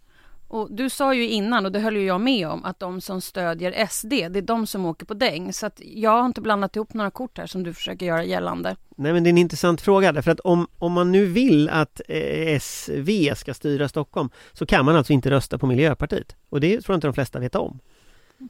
Och 0.47 0.67
du 0.71 0.89
sa 0.89 1.13
ju 1.13 1.29
innan, 1.29 1.65
och 1.65 1.71
det 1.71 1.79
höll 1.79 1.95
ju 1.95 2.05
jag 2.05 2.21
med 2.21 2.47
om, 2.47 2.65
att 2.65 2.79
de 2.79 3.01
som 3.01 3.21
stödjer 3.21 3.87
SD, 3.87 4.09
det 4.09 4.39
är 4.39 4.41
de 4.41 4.67
som 4.67 4.85
åker 4.85 5.05
på 5.05 5.13
däng. 5.13 5.53
Så 5.53 5.65
att 5.65 5.81
jag 5.83 6.11
har 6.11 6.25
inte 6.25 6.41
blandat 6.41 6.75
ihop 6.75 6.93
några 6.93 7.11
kort 7.11 7.37
här 7.37 7.47
som 7.47 7.63
du 7.63 7.73
försöker 7.73 8.05
göra 8.05 8.23
gällande. 8.23 8.75
Nej 8.97 9.13
men 9.13 9.23
det 9.23 9.27
är 9.27 9.31
en 9.31 9.37
intressant 9.37 9.81
fråga 9.81 10.11
därför 10.11 10.31
att 10.31 10.39
om, 10.39 10.67
om 10.77 10.91
man 10.91 11.11
nu 11.11 11.25
vill 11.25 11.69
att 11.69 12.01
eh, 12.07 12.59
SV 12.59 13.35
ska 13.35 13.53
styra 13.53 13.89
Stockholm 13.89 14.29
så 14.53 14.65
kan 14.65 14.85
man 14.85 14.95
alltså 14.95 15.13
inte 15.13 15.29
rösta 15.31 15.57
på 15.57 15.67
Miljöpartiet. 15.67 16.35
Och 16.49 16.59
det 16.61 16.81
tror 16.81 16.93
jag 16.93 16.97
inte 16.97 17.07
de 17.07 17.13
flesta 17.13 17.39
vet 17.39 17.55
om. 17.55 17.79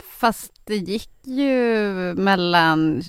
Fast 0.03 0.51
det 0.63 0.75
gick 0.75 1.11
ju 1.23 1.89
mellan 2.13 3.03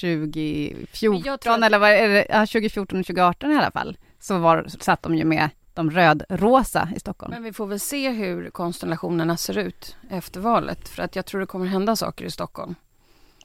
2014 0.00 1.52
att... 1.52 1.62
eller 1.62 1.78
vad 1.78 1.90
är 1.90 2.08
det, 2.08 2.26
ja, 2.28 2.46
2014 2.46 3.00
och 3.00 3.06
2018 3.06 3.52
i 3.52 3.56
alla 3.56 3.70
fall. 3.70 3.96
Så 4.20 4.38
var, 4.38 4.66
satt 4.80 5.02
de 5.02 5.14
ju 5.14 5.24
med 5.24 5.50
de 5.74 5.90
rödrosa 5.90 6.88
i 6.96 7.00
Stockholm. 7.00 7.34
Men 7.34 7.42
vi 7.42 7.52
får 7.52 7.66
väl 7.66 7.80
se 7.80 8.10
hur 8.10 8.50
konstellationerna 8.50 9.36
ser 9.36 9.58
ut 9.58 9.96
efter 10.10 10.40
valet. 10.40 10.88
För 10.88 11.02
att 11.02 11.16
jag 11.16 11.26
tror 11.26 11.40
det 11.40 11.46
kommer 11.46 11.66
hända 11.66 11.96
saker 11.96 12.24
i 12.24 12.30
Stockholm. 12.30 12.74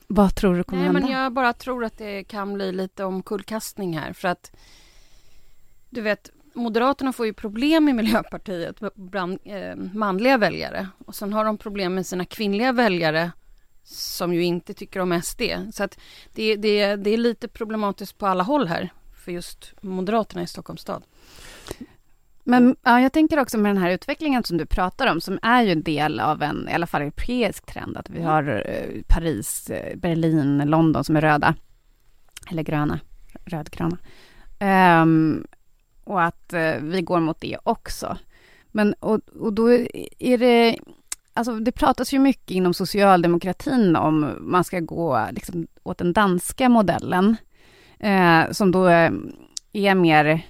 Vad 0.07 0.35
tror 0.35 0.55
du 0.55 0.63
kommer 0.63 0.83
Nej, 0.83 0.93
hända? 0.93 1.07
men 1.07 1.23
jag 1.23 1.33
bara 1.33 1.53
tror 1.53 1.85
att 1.85 1.97
det 1.97 2.23
kan 2.23 2.53
bli 2.53 2.71
lite 2.71 3.03
omkullkastning 3.03 3.97
här. 3.97 4.13
För 4.13 4.27
att 4.27 4.51
du 5.89 6.01
vet, 6.01 6.29
Moderaterna 6.57 7.13
får 7.13 7.25
ju 7.25 7.33
problem 7.33 7.89
i 7.89 7.93
Miljöpartiet 7.93 8.75
bland 8.95 9.39
eh, 9.43 9.75
manliga 9.75 10.37
väljare. 10.37 10.87
Och 11.05 11.15
sen 11.15 11.33
har 11.33 11.45
de 11.45 11.57
problem 11.57 11.93
med 11.93 12.05
sina 12.05 12.25
kvinnliga 12.25 12.71
väljare 12.71 13.31
som 13.83 14.33
ju 14.33 14.43
inte 14.43 14.73
tycker 14.73 14.99
om 14.99 15.21
SD. 15.21 15.41
Så 15.73 15.83
att 15.83 15.99
det, 16.33 16.55
det, 16.55 16.95
det 16.95 17.09
är 17.09 17.17
lite 17.17 17.47
problematiskt 17.47 18.17
på 18.17 18.27
alla 18.27 18.43
håll 18.43 18.67
här 18.67 18.89
för 19.25 19.31
just 19.31 19.73
Moderaterna 19.81 20.41
i 20.41 20.47
Stockholms 20.47 20.81
stad. 20.81 21.03
Men 22.43 22.75
ja, 22.83 23.01
jag 23.01 23.13
tänker 23.13 23.39
också 23.39 23.57
med 23.57 23.69
den 23.69 23.83
här 23.83 23.91
utvecklingen 23.91 24.43
som 24.43 24.57
du 24.57 24.65
pratar 24.65 25.11
om, 25.11 25.21
som 25.21 25.39
är 25.41 25.63
ju 25.63 25.71
en 25.71 25.83
del 25.83 26.19
av 26.19 26.41
en, 26.41 26.69
i 26.69 26.73
alla 26.73 26.87
fall 26.87 27.01
europeisk 27.01 27.65
trend, 27.65 27.97
att 27.97 28.09
vi 28.09 28.21
har 28.21 28.63
eh, 28.65 29.01
Paris, 29.07 29.69
eh, 29.69 29.97
Berlin, 29.97 30.57
London 30.65 31.03
som 31.03 31.15
är 31.15 31.21
röda, 31.21 31.55
eller 32.51 32.63
gröna, 32.63 32.99
rödgröna. 33.45 33.97
Um, 35.01 35.45
och 36.07 36.23
att 36.23 36.53
eh, 36.53 36.75
vi 36.81 37.01
går 37.01 37.19
mot 37.19 37.41
det 37.41 37.57
också. 37.63 38.17
Men, 38.71 38.93
och, 38.93 39.19
och 39.39 39.53
då 39.53 39.71
är 40.19 40.37
det, 40.37 40.77
alltså 41.33 41.59
det 41.59 41.71
pratas 41.71 42.13
ju 42.13 42.19
mycket 42.19 42.51
inom 42.51 42.73
socialdemokratin 42.73 43.95
om 43.95 44.37
man 44.39 44.63
ska 44.63 44.79
gå 44.79 45.27
liksom, 45.31 45.67
åt 45.83 45.97
den 45.97 46.13
danska 46.13 46.69
modellen, 46.69 47.35
eh, 47.99 48.51
som 48.51 48.71
då 48.71 48.87
eh, 48.87 49.11
är 49.73 49.95
mer 49.95 50.45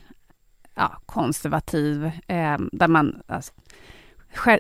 ja, 0.76 1.02
konservativ, 1.06 2.06
eh, 2.28 2.58
där 2.72 2.88
man 2.88 3.22
alltså, 3.28 3.54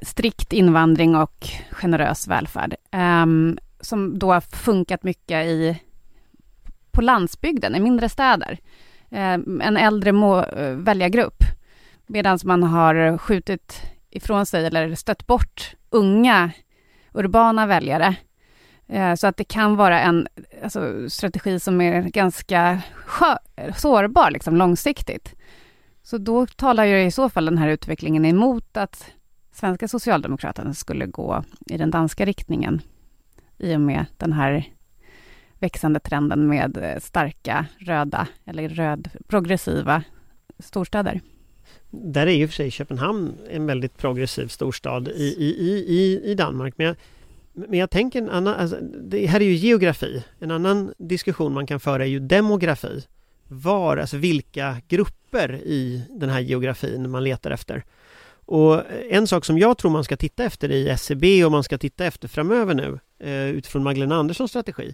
strikt 0.01 0.53
invandring 0.53 1.15
och 1.15 1.47
generös 1.71 2.27
välfärd, 2.27 2.75
eh, 2.91 3.25
som 3.79 4.19
då 4.19 4.33
har 4.33 4.41
funkat 4.41 5.03
mycket 5.03 5.45
i, 5.45 5.81
på 6.91 7.01
landsbygden, 7.01 7.75
i 7.75 7.79
mindre 7.79 8.09
städer. 8.09 8.59
Eh, 9.09 9.33
en 9.61 9.77
äldre 9.77 10.11
må, 10.11 10.43
eh, 10.43 10.75
väljargrupp, 10.75 11.43
medan 12.07 12.39
man 12.43 12.63
har 12.63 13.17
skjutit 13.17 13.81
ifrån 14.09 14.45
sig 14.45 14.65
eller 14.65 14.95
stött 14.95 15.27
bort 15.27 15.75
unga 15.89 16.51
urbana 17.13 17.65
väljare. 17.65 18.15
Eh, 18.87 19.15
så 19.15 19.27
att 19.27 19.37
det 19.37 19.43
kan 19.43 19.75
vara 19.75 19.99
en 19.99 20.27
alltså, 20.63 21.09
strategi 21.09 21.59
som 21.59 21.81
är 21.81 22.01
ganska 22.01 22.81
sårbar 23.75 24.31
liksom, 24.31 24.55
långsiktigt. 24.55 25.35
Så 26.03 26.17
då 26.17 26.45
talar 26.45 26.85
ju 26.85 27.03
i 27.03 27.11
så 27.11 27.29
fall 27.29 27.45
den 27.45 27.57
här 27.57 27.67
utvecklingen 27.67 28.25
emot 28.25 28.77
att 28.77 29.11
svenska 29.51 29.87
socialdemokraterna 29.87 30.73
skulle 30.73 31.05
gå 31.05 31.43
i 31.65 31.77
den 31.77 31.91
danska 31.91 32.25
riktningen 32.25 32.81
i 33.57 33.75
och 33.75 33.81
med 33.81 34.05
den 34.17 34.33
här 34.33 34.65
växande 35.59 35.99
trenden 35.99 36.47
med 36.47 36.77
eh, 36.77 36.99
starka 36.99 37.65
röda 37.79 38.27
eller 38.45 38.69
röd 38.69 39.09
progressiva 39.27 40.03
storstäder. 40.59 41.21
Där 41.89 42.27
är 42.27 42.31
ju 42.31 42.47
för 42.47 42.53
sig 42.53 42.71
Köpenhamn 42.71 43.33
en 43.49 43.65
väldigt 43.65 43.97
progressiv 43.97 44.47
storstad 44.47 45.07
i, 45.07 45.35
i, 45.37 45.85
i, 45.87 46.31
i 46.31 46.35
Danmark. 46.35 46.73
Men 46.77 46.87
jag, 46.87 46.95
men 47.53 47.79
jag 47.79 47.89
tänker 47.89 48.21
en 48.21 48.29
annan, 48.29 48.53
alltså, 48.53 48.77
det 48.81 49.25
här 49.25 49.39
är 49.39 49.45
ju 49.45 49.53
geografi. 49.53 50.23
En 50.39 50.51
annan 50.51 50.93
diskussion 50.97 51.53
man 51.53 51.67
kan 51.67 51.79
föra 51.79 52.03
är 52.03 52.09
ju 52.09 52.19
demografi. 52.19 53.03
Var, 53.47 53.97
alltså 53.97 54.17
vilka 54.17 54.77
grupper 54.87 55.55
i 55.55 56.03
den 56.09 56.29
här 56.29 56.39
geografin 56.39 57.09
man 57.09 57.23
letar 57.23 57.51
efter. 57.51 57.83
Och 58.45 58.81
en 59.09 59.27
sak 59.27 59.45
som 59.45 59.57
jag 59.57 59.77
tror 59.77 59.91
man 59.91 60.03
ska 60.03 60.17
titta 60.17 60.43
efter 60.43 60.71
i 60.71 60.89
SCB 60.89 61.45
och 61.45 61.51
man 61.51 61.63
ska 61.63 61.77
titta 61.77 62.05
efter 62.05 62.27
framöver 62.27 62.73
nu 62.73 62.99
eh, 63.19 63.47
utifrån 63.49 63.83
Magdalena 63.83 64.15
Anderssons 64.15 64.51
strategi 64.51 64.93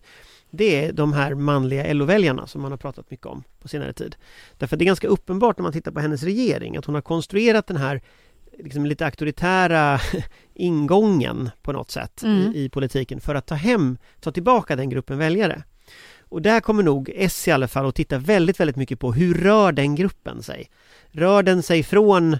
det 0.56 0.86
är 0.86 0.94
de 0.94 1.14
här 1.14 1.36
manliga 1.36 1.94
LO-väljarna 1.94 2.48
som 2.48 2.62
man 2.62 2.72
har 2.72 2.78
pratat 2.78 3.12
mycket 3.12 3.26
om 3.26 3.44
på 3.60 3.68
senare 3.68 3.94
tid. 3.94 4.16
Därför 4.58 4.78
det 4.78 4.84
är 4.84 4.86
ganska 4.86 5.08
uppenbart 5.08 5.58
när 5.58 5.64
man 5.64 5.74
tittar 5.74 5.92
på 5.92 6.00
hennes 6.00 6.24
regering 6.24 6.78
att 6.78 6.86
hon 6.86 6.96
har 6.96 7.02
konstruerat 7.02 7.68
den 7.68 7.78
här 7.78 8.02
liksom 8.60 8.86
lite 8.86 9.06
auktoritära 9.06 10.00
ingången 10.54 11.50
på 11.62 11.72
något 11.72 11.92
sätt 11.92 12.24
mm. 12.24 12.54
i, 12.56 12.64
i, 12.64 12.70
politiken 12.70 13.22
för 13.22 13.36
att 13.36 13.46
ta 13.46 13.56
hem, 13.56 13.98
ta 14.20 14.32
tillbaka 14.32 14.76
den 14.76 14.90
gruppen 14.90 15.18
väljare. 15.18 15.64
Och 16.20 16.42
där 16.42 16.60
kommer 16.60 16.84
nog 16.84 17.12
S 17.16 17.48
i 17.48 17.52
alla 17.52 17.68
fall 17.68 17.86
att 17.86 17.96
titta 17.96 18.18
väldigt, 18.18 18.60
väldigt 18.60 18.76
mycket 18.76 19.00
på 19.00 19.14
hur 19.14 19.34
rör 19.34 19.72
den 19.72 19.96
gruppen 19.96 20.44
sig? 20.44 20.70
Rör 21.12 21.44
den 21.44 21.64
sig 21.64 21.84
från 21.84 22.38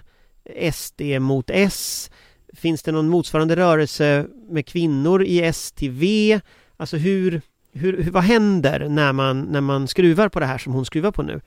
SD 0.72 1.00
mot 1.20 1.50
S? 1.50 2.10
Finns 2.56 2.82
det 2.82 2.92
någon 2.92 3.08
motsvarande 3.08 3.56
rörelse 3.56 4.26
med 4.48 4.66
kvinnor 4.66 5.22
i 5.22 5.42
S 5.42 5.72
till 5.72 5.90
V? 5.90 6.40
Alltså 6.76 6.96
hur, 6.96 7.42
hur, 7.72 8.02
hur, 8.02 8.10
vad 8.10 8.22
händer 8.22 8.88
när 8.88 9.12
man, 9.12 9.40
när 9.40 9.60
man 9.60 9.88
skruvar 9.88 10.28
på 10.28 10.40
det 10.40 10.46
här 10.46 10.58
som 10.58 10.72
hon 10.72 10.84
skruvar 10.84 11.10
på 11.10 11.22
nu? 11.22 11.40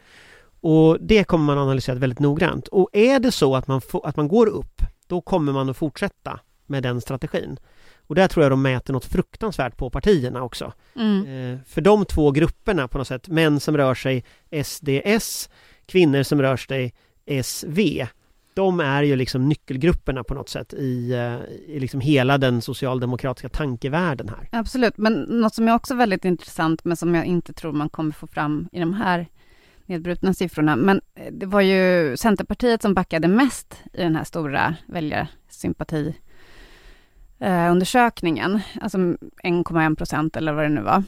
Och 0.62 0.98
det 1.02 1.24
kommer 1.24 1.46
man 1.46 1.58
analysera 1.58 1.96
väldigt 1.96 2.20
noggrant. 2.20 2.68
Och 2.68 2.90
är 2.94 3.20
det 3.20 3.32
så 3.32 3.56
att 3.56 3.68
man, 3.68 3.82
att 4.04 4.16
man 4.16 4.28
går 4.28 4.48
upp, 4.48 4.82
då 5.08 5.22
kommer 5.22 5.54
man 5.54 5.70
att 5.70 5.78
fortsätta 5.78 6.40
med 6.66 6.84
den 6.84 7.02
strategin. 7.02 7.60
Och 8.08 8.16
där 8.16 8.28
tror 8.28 8.44
jag 8.44 8.52
de 8.52 8.62
mäter 8.62 8.94
något 8.94 9.06
fruktansvärt 9.06 9.78
på 9.78 9.90
partierna 9.90 10.44
också. 10.44 10.74
Mm. 10.96 11.26
Eh, 11.54 11.60
för 11.66 11.82
de 11.82 12.06
två 12.06 12.32
grupperna 12.32 12.88
på 12.88 12.98
något 12.98 13.08
sätt, 13.08 13.28
män 13.28 13.60
som 13.60 13.78
rör 13.78 13.96
sig 13.96 14.24
SDS, 14.64 15.50
kvinnor 15.86 16.24
som 16.24 16.42
rör 16.42 16.58
sig 16.58 16.94
SV, 17.42 18.06
de 18.58 18.80
är 18.80 19.04
ju 19.04 19.16
liksom 19.16 19.50
nyckelgrupperna 19.50 20.24
på 20.24 20.34
något 20.34 20.50
sätt 20.50 20.74
i, 20.74 21.14
eh, 21.14 21.74
i 21.76 21.80
liksom 21.80 22.02
hela 22.02 22.38
den 22.38 22.62
socialdemokratiska 22.62 23.50
tankevärlden 23.50 24.30
här. 24.30 24.50
Absolut, 24.52 24.98
men 24.98 25.14
något 25.14 25.56
som 25.56 25.68
är 25.68 25.76
också 25.76 25.96
väldigt 25.96 26.26
intressant, 26.26 26.86
men 26.86 26.98
som 26.98 27.16
jag 27.16 27.26
inte 27.26 27.54
tror 27.54 27.72
man 27.72 27.90
kommer 27.90 28.12
få 28.12 28.28
fram 28.28 28.70
i 28.72 28.80
de 28.80 28.94
här 28.94 29.28
nedbrutna 29.86 30.34
siffrorna, 30.34 30.76
men 30.76 31.02
eh, 31.16 31.34
det 31.34 31.46
var 31.46 31.62
ju 31.62 32.18
Centerpartiet 32.18 32.82
som 32.82 32.94
backade 32.94 33.28
mest 33.28 33.84
i 33.94 34.02
den 34.02 34.16
här 34.16 34.24
stora 34.24 34.76
väljarsympati 34.86 36.16
eh, 37.40 37.72
undersökningen, 37.72 38.60
alltså 38.82 38.98
1,1 38.98 39.96
procent 39.96 40.36
eller 40.36 40.54
vad 40.54 40.66
det 40.66 40.70
nu 40.70 40.82
var. 40.82 41.04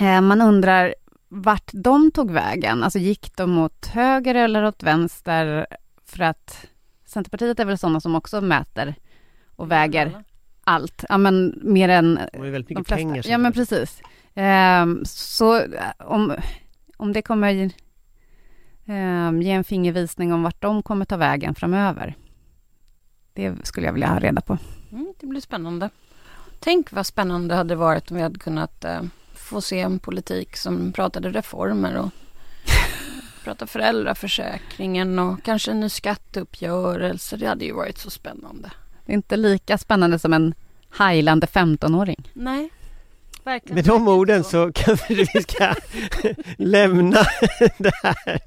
Eh, 0.00 0.20
man 0.20 0.40
undrar 0.40 0.94
vart 1.28 1.70
de 1.72 2.10
tog 2.10 2.30
vägen, 2.30 2.82
alltså 2.82 2.98
gick 2.98 3.36
de 3.36 3.58
åt 3.58 3.86
höger 3.86 4.34
eller 4.34 4.64
åt 4.64 4.82
vänster? 4.82 5.66
För 6.06 6.22
att 6.22 6.66
Centerpartiet 7.04 7.60
är 7.60 7.64
väl 7.64 7.78
sådana 7.78 8.00
som 8.00 8.14
också 8.14 8.40
mäter 8.40 8.94
och 9.56 9.70
väger 9.70 10.24
allt, 10.64 11.04
ja 11.08 11.18
men 11.18 11.60
mer 11.62 11.88
än 11.88 12.20
de 12.32 12.50
väldigt 12.50 12.70
mycket 12.70 12.86
Pengar, 12.86 13.26
ja 13.26 13.38
men 13.38 13.52
precis. 13.52 14.00
Eh, 14.34 14.86
så 15.04 15.62
om, 15.98 16.36
om 16.96 17.12
det 17.12 17.22
kommer 17.22 17.50
ge, 17.50 17.64
eh, 18.86 19.32
ge 19.40 19.50
en 19.50 19.64
fingervisning 19.64 20.32
om 20.32 20.42
vart 20.42 20.62
de 20.62 20.82
kommer 20.82 21.04
ta 21.04 21.16
vägen 21.16 21.54
framöver. 21.54 22.14
Det 23.32 23.66
skulle 23.66 23.86
jag 23.86 23.92
vilja 23.92 24.08
ha 24.08 24.18
reda 24.18 24.40
på. 24.40 24.58
Mm, 24.92 25.14
det 25.20 25.26
blir 25.26 25.40
spännande. 25.40 25.90
Tänk 26.60 26.92
vad 26.92 27.06
spännande 27.06 27.48
det 27.48 27.58
hade 27.58 27.74
varit 27.74 28.10
om 28.10 28.16
vi 28.16 28.22
hade 28.22 28.38
kunnat 28.38 28.84
eh, 28.84 29.02
få 29.34 29.60
se 29.60 29.80
en 29.80 29.98
politik 29.98 30.56
som 30.56 30.92
pratade 30.92 31.30
reformer 31.30 31.96
och 31.96 32.10
prata 33.46 33.66
föräldraförsäkringen 33.66 35.18
och 35.18 35.42
kanske 35.42 35.70
en 35.70 35.80
ny 35.80 35.88
skatteuppgörelse. 35.88 37.36
Det 37.36 37.46
hade 37.46 37.64
ju 37.64 37.72
varit 37.72 37.98
så 37.98 38.10
spännande. 38.10 38.70
Det 39.06 39.12
är 39.12 39.14
inte 39.14 39.36
lika 39.36 39.78
spännande 39.78 40.18
som 40.18 40.32
en 40.32 40.54
heilande 40.98 41.46
15-åring. 41.46 42.30
Nej, 42.32 42.70
verkligen. 43.44 43.74
Med 43.74 43.84
de 43.84 44.08
orden 44.08 44.44
så 44.44 44.72
kanske 44.74 45.14
vi 45.14 45.26
ska 45.26 45.74
lämna 46.56 47.22
det 47.78 47.92
här. 48.02 48.40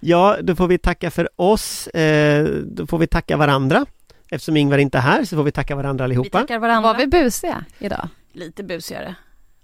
Ja, 0.00 0.36
då 0.42 0.56
får 0.56 0.66
vi 0.68 0.78
tacka 0.78 1.10
för 1.10 1.28
oss. 1.36 1.86
Eh, 1.86 2.44
då 2.64 2.86
får 2.86 2.98
vi 2.98 3.06
tacka 3.06 3.36
varandra. 3.36 3.86
Eftersom 4.30 4.56
Ingvar 4.56 4.78
inte 4.78 4.98
är 4.98 5.02
här 5.02 5.24
så 5.24 5.36
får 5.36 5.42
vi 5.42 5.52
tacka 5.52 5.76
varandra 5.76 6.04
allihopa. 6.04 6.38
Vi 6.38 6.42
tackar 6.42 6.58
varandra. 6.58 6.92
Var 6.92 6.98
vi 6.98 7.06
busiga 7.06 7.64
idag? 7.78 8.08
Lite 8.32 8.62
busigare. 8.62 9.14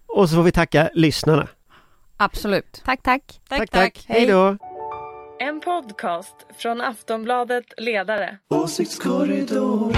Och 0.07 0.29
så 0.29 0.35
får 0.37 0.42
vi 0.42 0.52
tacka 0.52 0.90
lyssnarna. 0.94 1.48
Absolut. 2.16 2.83
Tack, 2.85 3.02
tack. 3.02 3.40
Tack, 3.48 3.59
tack. 3.59 3.70
tack. 3.70 4.05
Hej 4.09 4.26
då. 4.26 4.57
En 5.38 5.61
podcast 5.61 6.35
från 6.59 6.81
Aftonbladet 6.81 7.64
Ledare. 7.76 8.38
Åsiktskorridoren. 8.48 9.92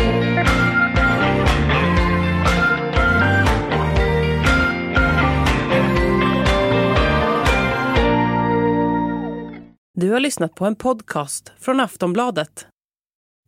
Du 9.94 10.10
har 10.10 10.20
lyssnat 10.20 10.54
på 10.54 10.66
en 10.66 10.76
podcast 10.76 11.52
från 11.58 11.80
Aftonbladet. 11.80 12.66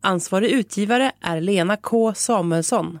Ansvarig 0.03 0.51
utgivare 0.51 1.11
är 1.21 1.41
Lena 1.41 1.77
K 1.77 2.13
Samuelsson. 2.13 2.99